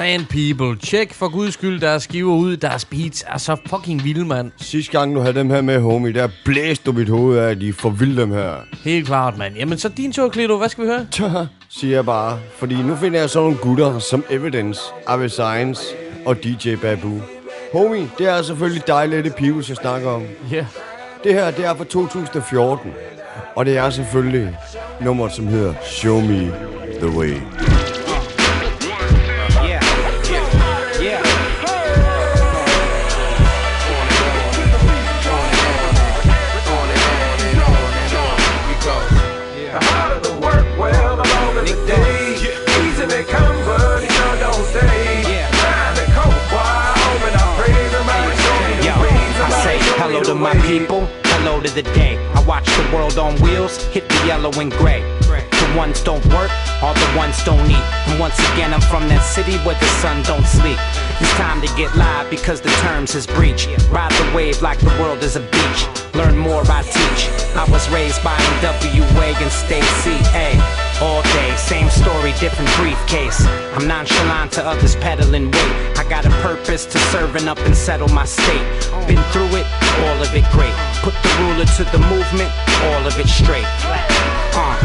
[0.00, 0.78] Sand People.
[0.78, 2.56] Tjek for guds skyld deres skiver ud.
[2.56, 4.52] Deres beats er så fucking vilde, mand.
[4.56, 7.60] Sidste gang, du havde dem her med, homie, der blæste du mit hoved af, at
[7.60, 8.54] de for vilde, dem her.
[8.84, 9.54] Helt klart, mand.
[9.56, 10.56] Jamen, så din tur, Klito.
[10.58, 11.06] Hvad skal vi høre?
[11.10, 11.28] Tja,
[11.68, 12.38] siger jeg bare.
[12.56, 15.82] Fordi nu finder jeg sådan nogle gutter som Evidence, Ave Science
[16.26, 17.20] og DJ Babu.
[17.72, 20.22] Homie, det er selvfølgelig dig, Lette Pibus, jeg snakker om.
[20.50, 20.56] Ja.
[20.56, 20.66] Yeah.
[21.24, 22.92] Det her, det er fra 2014.
[23.56, 24.56] Og det er selvfølgelig
[25.00, 26.52] nummeret, som hedder Show Me
[27.00, 27.34] The Way.
[51.62, 52.16] To the day.
[52.34, 55.02] I watch the world on wheels, hit the yellow and gray.
[55.20, 56.50] The ones don't work,
[56.82, 57.86] all the ones don't eat.
[58.08, 60.78] And once again, I'm from that city where the sun don't sleep.
[61.20, 63.68] It's time to get live because the terms is breach.
[63.90, 65.80] Ride the wave like the world is a beach.
[66.14, 67.28] Learn more, I teach.
[67.54, 70.79] I was raised by NWA and stay CA.
[71.02, 73.40] All day, same story, different briefcase.
[73.74, 75.98] I'm nonchalant to others peddling weight.
[75.98, 78.66] I got a purpose to serving up and settle my state.
[79.08, 79.66] Been through it,
[80.04, 80.74] all of it great.
[81.00, 82.52] Put the ruler to the movement,
[82.84, 83.64] all of it straight.
[84.52, 84.76] Uh,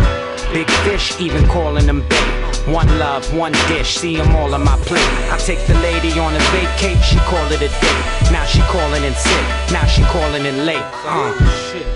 [0.53, 2.45] big fish, even calling them bait.
[2.65, 5.11] One love, one dish, see 'em all on my plate.
[5.29, 8.31] I take the lady on a vacate, she call it a date.
[8.31, 10.87] Now she calling in sick, now she calling in late.
[11.05, 11.33] Uh.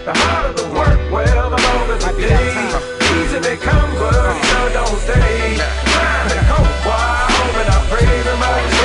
[0.05, 2.78] The harder the work, well, the longer the day.
[3.29, 4.11] Easy they come, but
[4.43, 5.55] sure don't stay.
[5.85, 8.78] Trying to cope while hoping I somebody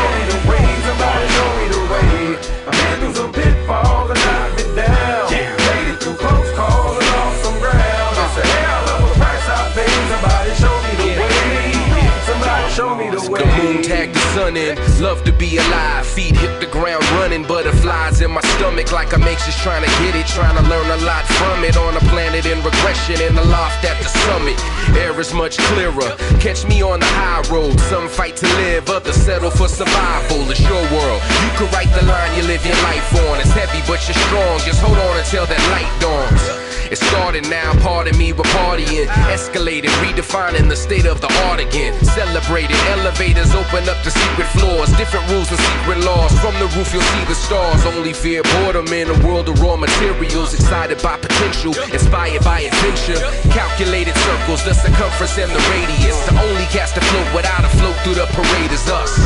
[14.52, 14.76] in.
[15.00, 16.04] Love to be alive.
[16.06, 17.42] Feet hit the ground running.
[17.44, 20.26] Butterflies in my stomach like I'm anxious trying to get it.
[20.26, 21.76] Trying to learn a lot from it.
[21.76, 24.60] On a planet in regression in the loft at the summit.
[24.96, 26.12] Air is much clearer.
[26.44, 27.80] Catch me on the high road.
[27.88, 30.50] Some fight to live, others settle for survival.
[30.50, 31.22] It's your world.
[31.44, 33.40] You could write the line you live your life on.
[33.40, 34.60] It's heavy, but you're strong.
[34.60, 36.63] Just hold on until that light dawns.
[36.94, 39.10] It started now, pardon me, we're partying.
[39.26, 41.92] Escalated, redefining the state of the art again.
[42.04, 44.94] Celebrated, elevators open up to secret floors.
[44.94, 46.30] Different rules and secret laws.
[46.38, 47.84] From the roof, you'll see the stars.
[47.84, 50.54] Only fear boredom in a world of raw materials.
[50.54, 53.18] Excited by potential, inspired by adventure.
[53.50, 56.14] Calculated circles, the circumference and the radius.
[56.30, 59.18] The only cast afloat without a float through the parade is us.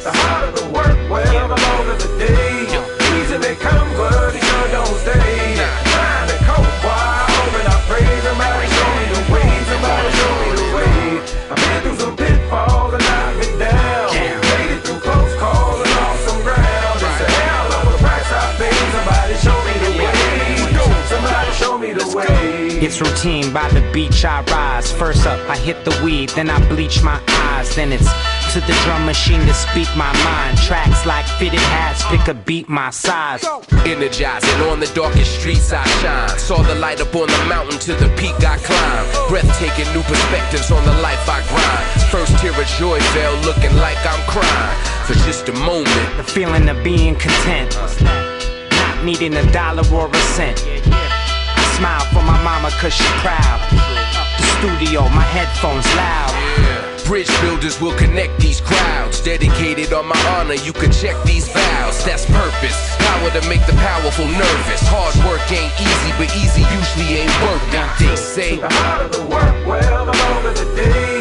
[0.00, 2.89] The harder the work, well, the longer the day.
[22.82, 24.90] It's routine by the beach I rise.
[24.90, 27.76] First up, I hit the weed, then I bleach my eyes.
[27.76, 28.08] Then it's
[28.54, 30.56] to the drum machine to speak my mind.
[30.56, 33.44] Tracks like fitted hats, pick a beat my size.
[33.84, 36.38] Energizing on the darkest streets I shine.
[36.38, 39.28] Saw the light up on the mountain to the peak I climb.
[39.28, 42.10] Breathtaking new perspectives on the life I grind.
[42.10, 44.76] First tear of joy fell looking like I'm crying.
[45.04, 46.16] For just a moment.
[46.16, 47.76] The feeling of being content.
[48.00, 50.64] Not needing a dollar or a cent.
[51.80, 53.58] Smile for my mama cause she proud.
[54.36, 56.28] The studio, my headphones loud.
[57.06, 59.22] Bridge builders will connect these crowds.
[59.22, 62.04] Dedicated on my honor, you can check these vows.
[62.04, 62.76] That's purpose.
[62.98, 64.82] Power to make the powerful nervous.
[64.92, 67.64] Hard work ain't easy, but easy usually ain't work.
[67.98, 68.56] They say.
[68.56, 71.19] The harder the work, well, the longer the day.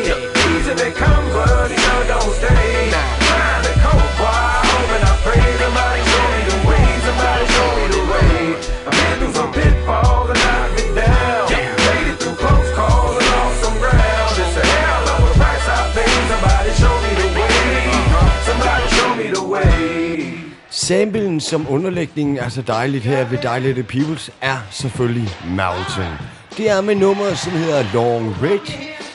[20.90, 26.14] Samplen som underlægningen er så dejligt her ved Dejlige The Peoples er selvfølgelig Mountain.
[26.58, 28.60] Det er med nummeret, som hedder Long Red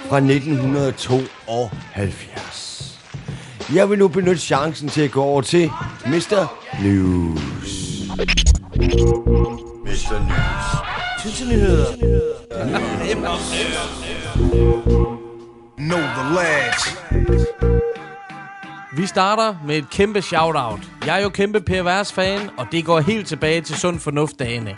[0.08, 3.00] fra 1972.
[3.74, 5.70] Jeg vil nu benytte chancen til at gå over til
[6.06, 6.58] Mr.
[6.82, 8.02] News.
[9.84, 10.18] Mr.
[10.28, 10.66] News.
[11.22, 11.86] Tidsnyheder.
[15.78, 16.96] Know the lads.
[18.96, 20.80] Vi starter med et kæmpe shout-out.
[21.06, 24.74] Jeg er jo kæmpe Per Vers fan, og det går helt tilbage til Sund Fornuft-dagene.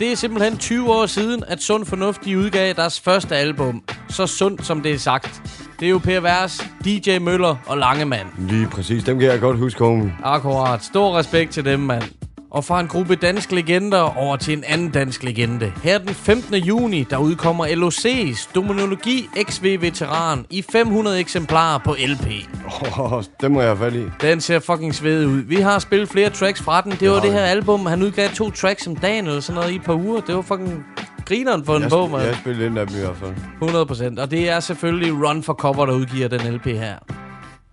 [0.00, 3.82] Det er simpelthen 20 år siden, at Sund Fornuft de udgav deres første album.
[4.08, 5.42] Så sundt, som det er sagt.
[5.80, 8.26] Det er jo Per Vers, DJ Møller og Langemand.
[8.38, 10.14] Lige præcis, dem kan jeg godt huske, homie.
[10.24, 10.84] Akkurat.
[10.84, 12.17] Stor respekt til dem, mand.
[12.50, 15.72] Og fra en gruppe danske legender over til en anden dansk legende.
[15.82, 16.54] Her den 15.
[16.54, 22.26] juni, der udkommer LOC's Dominologi XV-veteran i 500 eksemplarer på LP.
[22.98, 24.04] Oh, det må jeg have fat i.
[24.20, 25.40] Den ser fucking sved ud.
[25.40, 26.92] Vi har spillet flere tracks fra den.
[26.92, 29.72] Det var har det her album, han udgav to tracks om dagen eller sådan noget
[29.72, 30.20] i et par uger.
[30.20, 30.84] Det var fucking
[31.24, 32.22] grineren for en Jeg, bog, mand.
[32.22, 34.16] jeg spillede ind af dem i hvert fald.
[34.18, 34.20] 100%.
[34.22, 37.27] Og det er selvfølgelig Run for Cover, der udgiver den LP her.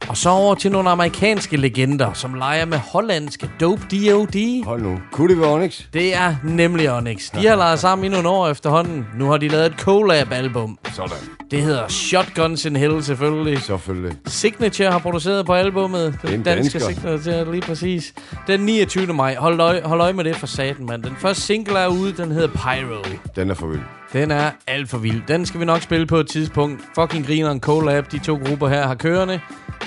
[0.09, 4.65] Og så over til nogle amerikanske legender, som leger med hollandske Dope D.O.D.
[4.65, 4.99] Hold nu.
[5.11, 5.81] Kunne det være Onyx?
[5.93, 7.31] Det er nemlig Onyx.
[7.31, 9.05] De har leget sammen i nogle år efterhånden.
[9.17, 10.77] Nu har de lavet et collab-album.
[10.93, 11.17] Sådan.
[11.51, 13.61] Det hedder Shotguns in Hell selvfølgelig.
[13.61, 14.17] Selvfølgelig.
[14.27, 16.19] Signature har produceret på albummet.
[16.21, 16.79] Den en danske.
[16.79, 18.13] Signature, lige præcis.
[18.47, 19.13] Den 29.
[19.13, 19.35] maj.
[19.35, 21.03] Hold øje, hold øje med det for saten, mand.
[21.03, 23.17] Den første single er ude, den hedder Pyro.
[23.35, 23.81] Den er for vild.
[24.13, 25.21] Den er alt for vild.
[25.27, 26.81] Den skal vi nok spille på et tidspunkt.
[26.95, 29.39] Fucking griner en collab, de to grupper her har kørende.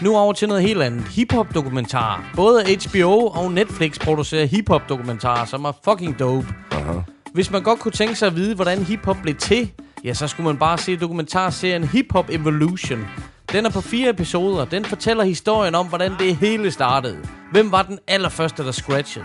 [0.02, 1.08] Nu over til noget helt andet.
[1.08, 2.30] Hip-hop-dokumentar.
[2.36, 6.46] Både HBO og Netflix producerer hip-hop-dokumentarer, som er fucking dope.
[6.70, 6.98] Aha.
[7.32, 9.70] Hvis man godt kunne tænke sig at vide, hvordan hiphop blev til,
[10.04, 13.06] ja, så skulle man bare se dokumentarserien Hip Hop Evolution.
[13.52, 14.64] Den er på fire episoder.
[14.64, 17.18] Den fortæller historien om, hvordan det hele startede.
[17.52, 19.24] Hvem var den allerførste, der scratchede?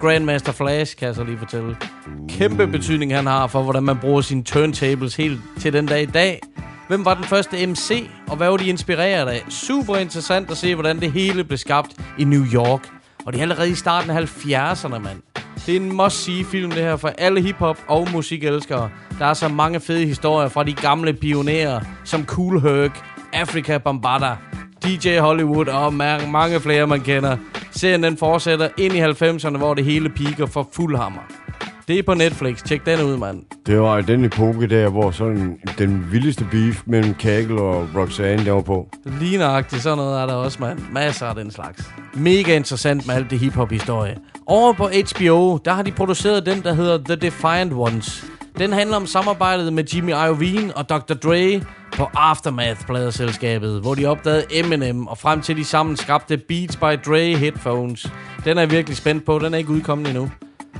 [0.00, 1.76] Grandmaster Flash, kan jeg så lige fortælle.
[2.28, 6.06] Kæmpe betydning han har for, hvordan man bruger sine turntables helt til den dag i
[6.06, 6.40] dag.
[6.88, 9.44] Hvem var den første MC, og hvad var de inspireret af?
[9.48, 12.88] Super interessant at se, hvordan det hele blev skabt i New York.
[13.26, 15.22] Og det er allerede i starten af 70'erne, mand.
[15.66, 18.90] Det er en must-see film, det her, for alle hiphop og musikelskere.
[19.18, 22.92] Der er så mange fede historier fra de gamle pionerer, som Cool Herc,
[23.32, 24.36] Africa Bambaataa,
[24.84, 27.36] DJ Hollywood og mange flere, man kender.
[27.70, 31.22] Serien den fortsætter ind i 90'erne, hvor det hele piker for fuld hammer.
[31.88, 32.62] Det er på Netflix.
[32.62, 33.42] Tjek den ud, mand.
[33.66, 38.52] Det var den epoke der, hvor sådan den vildeste beef mellem Kagel og Roxanne, der
[38.52, 38.88] var på.
[39.20, 40.78] Lige nøjagtigt, sådan noget er der også, mand.
[40.92, 41.90] Masser af den slags.
[42.14, 44.16] Mega interessant med alt det hiphop-historie.
[44.46, 48.24] Over på HBO, der har de produceret den, der hedder The Defiant Ones.
[48.58, 51.14] Den handler om samarbejdet med Jimmy Iovine og Dr.
[51.14, 51.62] Dre
[51.96, 57.36] på Aftermath-pladeselskabet, hvor de opdagede Eminem, og frem til de sammen skabte Beats by Dre
[57.36, 58.12] headphones.
[58.44, 60.30] Den er jeg virkelig spændt på, den er ikke udkommet endnu.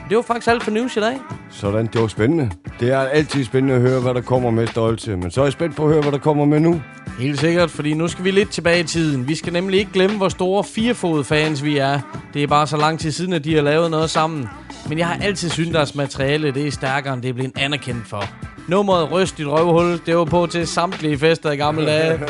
[0.08, 1.16] Det var faktisk alt for news i dag.
[1.50, 2.50] Sådan, det var spændende.
[2.80, 5.16] Det er altid spændende at høre, hvad der kommer med stolte.
[5.16, 6.82] Men så er jeg spændt på at høre, hvad der kommer med nu.
[7.18, 9.28] Helt sikkert, fordi nu skal vi lidt tilbage i tiden.
[9.28, 12.00] Vi skal nemlig ikke glemme, hvor store firefod fans vi er.
[12.34, 14.48] Det er bare så lang tid siden, at de har lavet noget sammen.
[14.88, 18.06] Men jeg har altid syntes, deres materiale det er stærkere, end det er blevet anerkendt
[18.06, 18.24] for.
[18.68, 22.20] Nummeret Røst et røvhul, det var på til samtlige fester i gamle dage.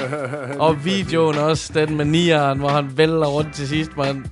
[0.58, 4.26] Og videoen også, den med nieren, hvor han vælger rundt til sidst, man.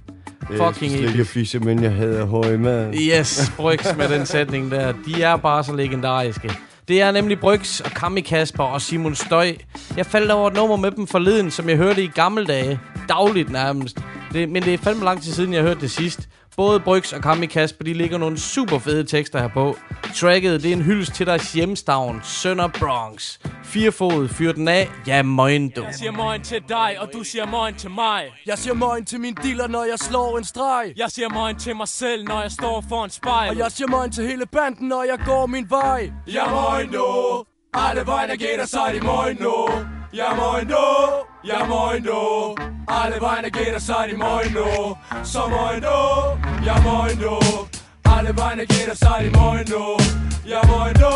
[0.57, 1.31] Fucking Slikke episk.
[1.31, 2.95] fisse, men jeg hader høj i maden.
[2.95, 4.95] Yes, Bryggs med den sætning der.
[5.07, 6.51] De er bare så legendariske.
[6.89, 9.55] Det er nemlig Bryggs og Kami Kasper og Simon Støj.
[9.97, 12.81] Jeg faldt over et nummer med dem forleden, som jeg hørte i gamle dage.
[13.09, 13.99] Dagligt nærmest.
[14.37, 16.29] Det, men det er fandme lang tid siden, jeg har hørt det sidst.
[16.57, 19.77] Både Bryx og Kami Kasper, de ligger nogle super fede tekster her på.
[20.15, 23.39] Tracket, det er en hyldest til deres hjemstavn, Sønder Bronx.
[23.65, 25.83] Firefod, fyr den af, ja møgen du.
[25.83, 28.25] Jeg siger morgen til dig, og du siger morgen til mig.
[28.47, 30.93] Jeg siger morgen til min dealer, når jeg slår en streg.
[30.97, 33.51] Jeg siger morgen til mig selv, når jeg står foran spejl.
[33.51, 36.11] Og jeg siger morgen til hele banden, når jeg går min vej.
[36.27, 37.45] Ja, morgen nu.
[37.75, 39.87] Alle vegne gætter sig i morgen nu.
[40.15, 41.36] Ja, morgen nu.
[41.47, 42.57] Ja, moin du.
[42.87, 44.97] Alle Weine geht es an die Moin du.
[45.23, 46.67] So moin du.
[46.67, 47.39] Ja, moin du.
[48.03, 49.97] Alle Weine geht es an die Moin du.
[50.45, 51.09] Ja, moin du.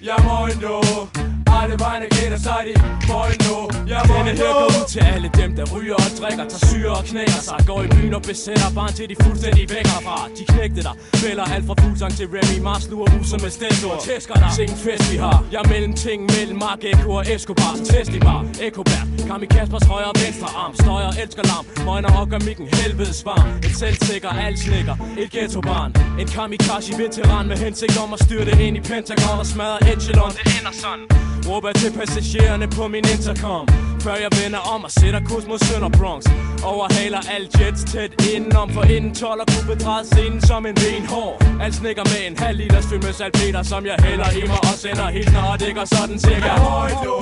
[0.00, 1.31] Ja, moin du
[1.68, 2.34] morgen nu.
[2.36, 2.74] og så er de
[3.08, 3.58] Boy no,
[3.90, 6.92] jeg Ja, Denne her går ud til alle dem, der ryger og drikker, tager syre
[7.00, 7.58] og knækker sig.
[7.66, 10.16] Går i byen og besætter barn til de fuldstændig væk herfra.
[10.38, 13.94] De knægte dig, fælder alt fra Fuglsang til Remy Mars, lurer muser med stændor.
[14.08, 15.38] Tæsker dig, se en fest vi har.
[15.52, 17.72] Jeg er mellem ting, mellem Mark Eko og Escobar.
[17.90, 19.06] Test i bar, Ekobert,
[19.46, 20.72] i Kaspers højre og venstre arm.
[20.82, 23.48] Støjer, elsker larm, møgner og gør mikken helvedes varm.
[23.66, 25.90] Et selvsikker, alsnikker, et ghettobarn.
[26.20, 30.32] En kamikaze veteran med hensigt om at det ind i Pentagon og smadre Echelon.
[30.38, 31.06] Det ender sådan.
[31.52, 33.64] Råber til passagererne på min intercom
[34.04, 36.22] Før jeg vender om og sætter kurs mod Sønder Bronx
[36.64, 41.06] Overhaler alle jets tæt indenom For inden 12 og kunne bedræde scenen som en ven
[41.06, 41.32] hår
[41.64, 44.76] Alt snikker med en halv liter fyld med salpeter Som jeg hælder i mig og
[44.82, 47.14] sender hilsner Og det går sådan cirka Ja, høj nu.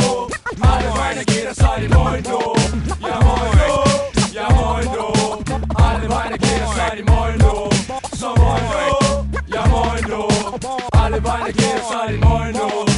[0.73, 2.41] Alle vegne gætter er det morgen nu.
[3.09, 3.73] Ja, høj nu.
[4.39, 5.07] Ja, høj nu.
[5.87, 7.55] Alle vegne gætter er det morgen nu.
[8.21, 8.87] Så morgen nu.
[9.55, 10.23] Ja, høj nu.
[11.03, 12.90] Alle vegne gætter er det morgen nu.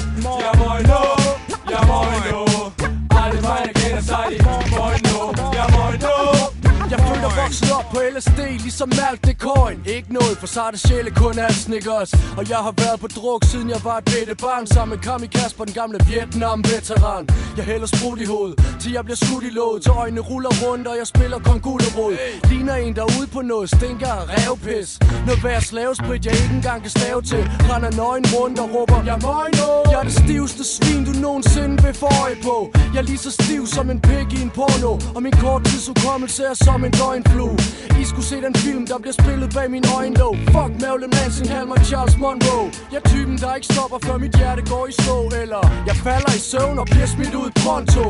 [8.14, 12.12] LSD, ligesom Malt det coin Ikke noget for sarte sjæle, kun alt snickers.
[12.38, 15.26] Og jeg har været på druk, siden jeg var et bitte barn Sammen med Kami
[15.26, 17.28] Kasper, den gamle Vietnam-veteran.
[17.56, 19.82] Jeg hælder sprut i hovedet, til jeg bliver skudt i låget.
[19.82, 22.14] Til øjnene ruller rundt, og jeg spiller kong Gullerod
[22.50, 24.90] Ligner en, der er ude på noget, stinker af revpis
[25.26, 29.18] Noget værd slavesprit, jeg ikke engang kan stave til Render nøgen rundt og råber, jeg
[29.28, 32.56] møgno Jeg er det stiveste svin, du nogensinde vil få øje på.
[32.94, 36.44] Jeg er lige så stiv som en pig i en porno Og min kort korttidsudkommelse
[36.44, 37.56] er som en døgnflue.
[38.00, 40.34] I skulle se den film, der bliver spillet bag min øjenlåg.
[40.54, 42.68] Fuck Marilyn Manson, kald mig Charles Monroe.
[42.92, 45.16] Jeg er typen, der ikke stopper, før mit hjerte går i stå.
[45.42, 48.04] Eller jeg falder i søvn og bliver smidt ud pronto.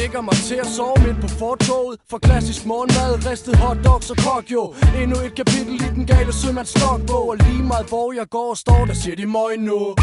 [0.00, 4.74] Ligger mig til at sove midt på fortoget For klassisk morgenmad, ristet hotdogs og kokjo
[5.02, 8.56] Endnu et kapitel i den gale sømands stokbog Og lige meget hvor jeg går og
[8.56, 9.94] står, der siger de møg nu.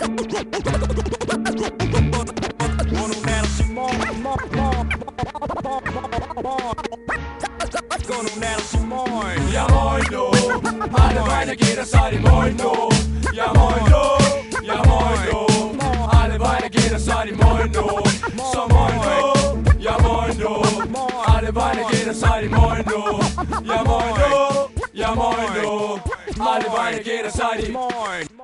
[0.00, 0.06] Ja,
[4.54, 4.77] morgen
[10.10, 10.24] nu.
[11.04, 12.72] Alle vegne gætter sig i morgen nu.
[13.38, 14.04] Ja, morgen nu.
[14.66, 15.40] Ja, morgen nu.
[16.20, 17.86] Alle vegne så er det morgen nu.
[18.52, 19.72] Så morgen nu.
[19.80, 20.52] Ja, morgen nu.
[21.34, 23.02] Alle vegne så er det morgen nu.
[23.72, 24.34] Ja, morgen nu.
[24.94, 26.00] Ja, morgen nu.
[26.52, 28.37] Alle vegne så er det morgen.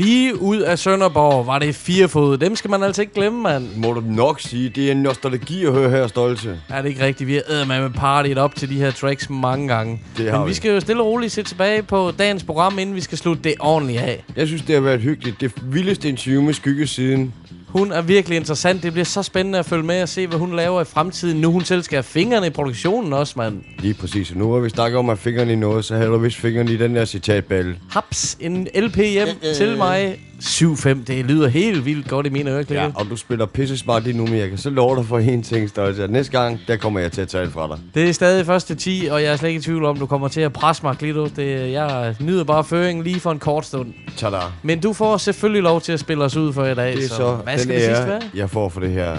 [0.00, 2.38] Lige ud af Sønderborg var det firefod.
[2.38, 3.68] Dem skal man altså ikke glemme, mand.
[3.76, 6.60] Må du nok sige, det er en nostalgi at høre her, Stolte.
[6.68, 7.28] Er det ikke rigtigt?
[7.28, 10.00] Vi har med med partiet op til de her tracks mange gange.
[10.16, 10.54] Det har Men vi vi.
[10.54, 13.54] skal jo stille og roligt se tilbage på dagens program, inden vi skal slutte det
[13.60, 14.24] ordentligt af.
[14.36, 15.40] Jeg synes, det har været hyggeligt.
[15.40, 17.34] Det vildeste interview med skyggesiden.
[17.72, 18.82] Hun er virkelig interessant.
[18.82, 21.40] Det bliver så spændende at følge med og se, hvad hun laver i fremtiden.
[21.40, 23.60] Nu hun selv skal have fingrene i produktionen også, mand.
[23.78, 24.30] Lige præcis.
[24.30, 26.36] Og nu har vi snakket om at have fingrene i noget, så havde du vist
[26.36, 27.76] fingrene i den der citatballe.
[27.90, 30.20] Haps, en LP hjem til mig.
[30.42, 34.04] 7-5, det lyder helt vildt godt i mine ører, Ja, og du spiller pisse smart
[34.04, 36.76] lige nu, men jeg kan så love dig for en ting, at Næste gang, der
[36.76, 37.78] kommer jeg til at det fra dig.
[37.94, 40.28] Det er stadig første 10, og jeg er slet ikke i tvivl om, du kommer
[40.28, 41.26] til at presse mig, Glido.
[41.26, 43.92] Det, jeg nyder bare føringen lige for en kort stund.
[44.16, 44.40] Tada.
[44.62, 46.96] Men du får selvfølgelig lov til at spille os ud for i dag.
[46.96, 48.20] Det er så, hvad den skal det sidste ære, være?
[48.34, 49.18] jeg får for det her.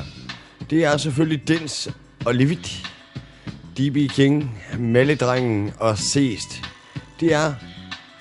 [0.70, 1.90] Det er selvfølgelig Dens
[2.26, 2.84] og Levit,
[3.78, 6.62] DB King, Malledrengen og Seest.
[7.20, 7.54] Det er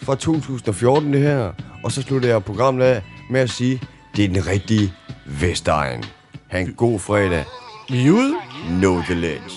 [0.03, 1.53] fra 2014 det her,
[1.85, 3.83] og så slutter jeg programmet af med at sige,
[4.16, 4.95] det er den rigtige
[5.26, 6.05] Vestegn.
[6.51, 7.45] Ha' en god fredag.
[7.89, 8.37] Vi er ude.
[8.68, 9.57] No the ledge.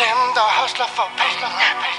[0.00, 1.89] Dem, der hustler for pengene.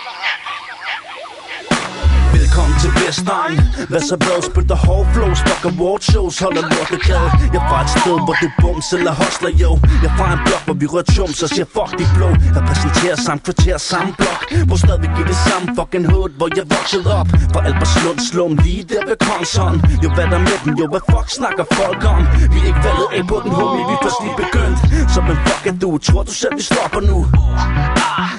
[3.12, 4.40] Velkommen til Hvad så hvad?
[4.50, 6.36] Spytter hård flows Fucker award shows.
[6.44, 9.72] Holder lortet glad Jeg er fra et sted Hvor du bums eller hostler, jo
[10.04, 12.30] Jeg er fra en blok Hvor vi rører chum Så siger fuck de blå.
[12.58, 14.42] Repræsenterer samme kvarter Samme blok.
[14.68, 17.28] Hvor stadig i det samme fucking hood Hvor jeg voksede op.
[17.54, 19.78] Fra Albertslund, Slum Lige der ved Kongshånd.
[20.04, 22.22] Jo hvad der med den Jo hvad fuck snakker folk om?
[22.54, 23.84] Vi er ikke faldet af på den homie.
[23.90, 24.80] Vi først lige begyndt.
[25.14, 25.90] Så men fuck at du?
[26.08, 27.18] Tror du selv vi stopper nu?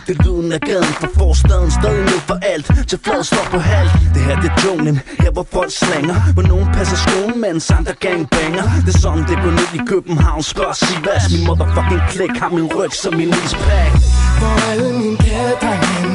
[0.06, 2.64] Det er lyden af gaden fra forstaden Stadig ned for alt.
[2.88, 3.90] Til flad står på halv.
[4.14, 7.94] Det her det er junglen Her hvor folk slanger Hvor nogen passer skolen Mens andre
[8.06, 8.64] gangbanger.
[8.86, 10.42] Det er sådan det går ned i København.
[10.42, 13.92] Spørg sig vas Min motherfucking klik Har min ryg som min ispack
[14.40, 16.14] Hvor alle mine gadedrenge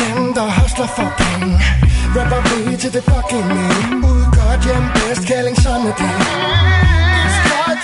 [0.00, 1.52] Dem der hustler for penge.
[2.16, 6.89] Rapper vi til det fucking end Ud godt hjem bedst Kælling sådan er det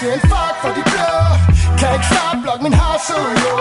[0.01, 1.13] til en fuck for de blå.
[1.79, 3.57] Kan ikke stop blok min hustle jo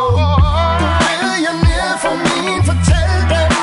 [1.02, 3.55] Du ved jeg nede for min Fortæl dem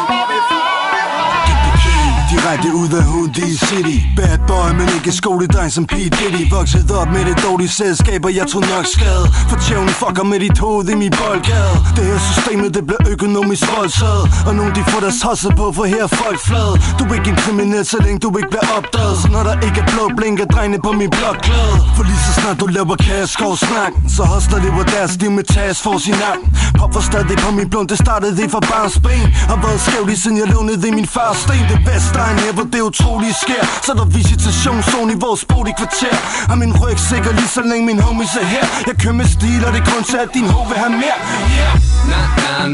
[2.52, 3.98] Direkte ud af Hundi City.
[4.16, 5.92] Bad boy, men ikke skoledreng som P.
[5.92, 6.42] Diddy.
[6.50, 9.26] Vokset op med det dårlige selskab, og jeg tog nok skade.
[9.48, 11.74] For tjævnen fucker med dit hoved i min boldgade.
[11.96, 14.24] Det her systemet, det bliver økonomisk voldtaget.
[14.46, 16.70] Og nogen de får deres hustle på, for her er folk flad.
[16.98, 19.16] Du er ikke en kriminel, så længe du ikke bliver opdaget.
[19.22, 22.60] Så når der ikke er blå blinker, drengene på min blokglæde For lige så snart
[22.60, 23.30] du laver kaos,
[23.68, 26.48] snak Så hustler det på deres liv med task for sin nakken
[26.78, 30.16] Pop for stadig på min blund, det startede det fra barns ben Har været skævlig,
[30.22, 31.64] siden jeg lånede det min fars sten?
[31.70, 33.62] Det Vestegn her, hvor det utrolige sker.
[33.84, 36.16] Så er der visitationszone i vores bolig kvarter
[36.50, 38.64] Har min ryg sikker lige så længe min homies er her.
[38.88, 41.18] Jeg kører med stil, og det er kun til at din hoved vil have mere.
[41.58, 41.74] Yeah.
[42.10, 42.20] Na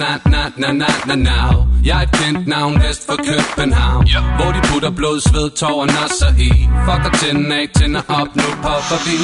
[0.01, 1.37] na na na na na na.
[1.85, 4.03] Jeg er et kendt navn vest for København.
[4.37, 6.51] Hvor de putter blod, sved, tår og nasser i.
[6.87, 9.17] Fucker tænden af, tænder op, nu popper vi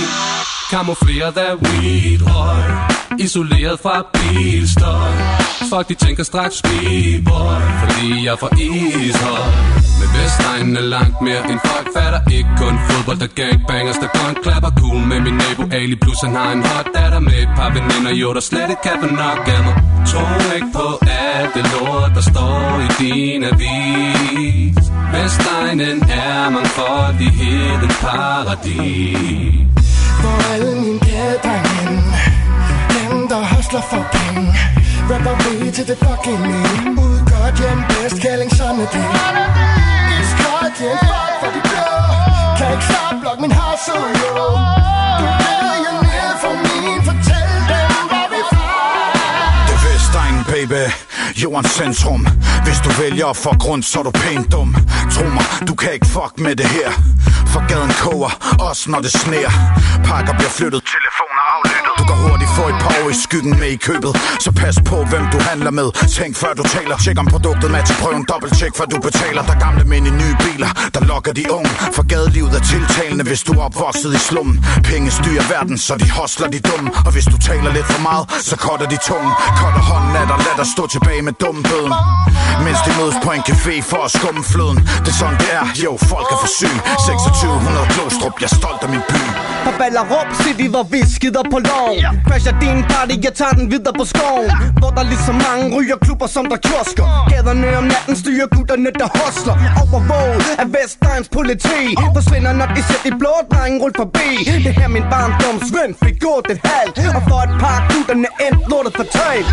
[0.71, 2.65] Kamufleret af weed røg
[3.19, 5.11] Isoleret fra bilstøj.
[5.71, 9.47] Fuck, de tænker straks b-boy Fordi jeg er fra Ishøj.
[10.01, 14.35] Med Vestegnen er langt mere end folk fatter Ikke kun fodbold, der gangbangers, der gun
[14.43, 17.71] klapper Cool med min nabo Ali, plus han har en hot datter Med et par
[17.77, 19.77] veninder, jo, der slet ikke kan få nok af mig.
[20.11, 20.25] Tro
[20.57, 20.89] ikke på
[21.25, 24.77] alt det lort, der står i din avis.
[25.13, 29.65] Vestegnen er mangfoldigheden paradis.
[30.25, 31.95] Hvor alle mine kæder hen
[32.95, 34.47] Dem der hostler for penge.
[35.11, 39.07] Rapper vi til det fucking men Ud godt hjem bedst Kælling sådan er det.
[40.21, 41.89] Iskold til en fuck for de blå.
[42.59, 44.35] Kan ikke stop blok min hustle jo.
[45.21, 48.67] Du ved jeg ned for min Fortæl dem hvor vi fra
[49.69, 51.04] Det er Vestegnen, baby.
[51.43, 52.27] Jordens centrum.
[52.65, 54.77] Hvis du vælger at fuck grund, så er du pænt dum.
[55.15, 56.91] Tro mig, du kan ikke fuck med det her.
[57.53, 59.49] For gaden koger, også når det sner
[60.05, 63.77] Pakker bliver flyttet, telefoner aflyttet kan hurtigt få et par år i skyggen med i
[63.77, 64.13] købet.
[64.45, 65.89] Så pas på, hvem du handler med.
[66.17, 66.97] Tænk før du taler.
[67.05, 69.43] Tjek om produktet med til prøven Dobbelt tjek før du betaler.
[69.51, 71.71] Der gamle mænd i nye biler Der lokker de unge.
[71.97, 76.11] For gadelivet er tiltalende Hvis du er opvokset i slummen Penge styrer verden, så de
[76.11, 76.91] hostler de dumme.
[77.07, 79.33] Og hvis du taler lidt for meget, så cutter de tungen.
[79.61, 81.93] Cutter hånden af dig, lad dig stå tilbage med dumbøden
[82.67, 84.79] Mens de mødes på en café for at skumme fløden.
[85.05, 86.79] Det er sådan det er, jo folk er for syge.
[87.07, 89.21] 2600 Klostrup jeg er stolt af min by.
[89.67, 91.59] På Ballerup City, hvor vi skider på
[92.05, 92.15] yeah.
[92.27, 94.51] Crasher din party, jeg tager den videre på skoven.
[94.81, 97.07] Hvor der lige så mange ryger klubber som der kiosker.
[97.31, 99.57] Gaderne om natten styrer gutterne, der hostler.
[99.83, 101.81] Overvåget af Vestegns politi.
[102.17, 104.29] Forsvinder når de ser de blå drenge rulle forbi.
[104.67, 106.95] Det her min barndoms ven fik gået et halvt.
[107.17, 109.49] Og for et par gutterne endt lortet fortalt.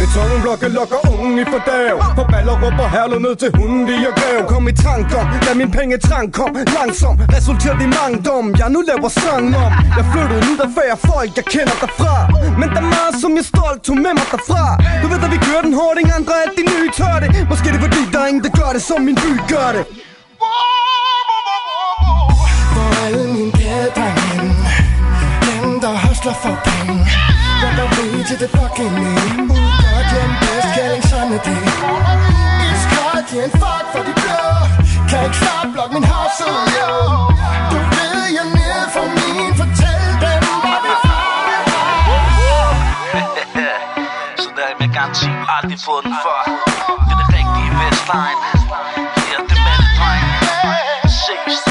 [0.00, 4.38] Betonblokke lokker ungen i fordav På baller råber Herlev ned til hunden, de jeg gav
[4.52, 8.80] Kom i tanke om, da min penge trang kom Langsom, resulterede i mangdom Jeg nu
[8.90, 9.72] laver sang om.
[9.98, 12.14] Jeg flyttede nu der færre folk, jeg kender derfra.
[12.60, 14.64] Men der er meget som jeg stolt tog med mig derfra.
[15.02, 17.30] Du ved at vi kører den hårdt, ingen andre at de nye tør det.
[17.50, 19.84] Måske det er fordi der er ingen der gør det som min by gør det.
[22.74, 24.48] Hvor alle mine gadedrenge
[25.46, 26.96] Dem der hustler for penge.
[27.60, 31.62] Hvor der ved til det fucking men Ud godt hjem bedst Kælling sådan er det.
[32.68, 34.42] Iskold til en fuck for de blå
[35.08, 37.35] Kan ikke stop blok min hustle yo
[44.96, 46.40] Så der er med garanti aldrig fået den før
[47.06, 48.38] Det er det rigtige Vestegn
[49.30, 50.24] Ja, det er med det, dreng
[51.20, 51.65] Ses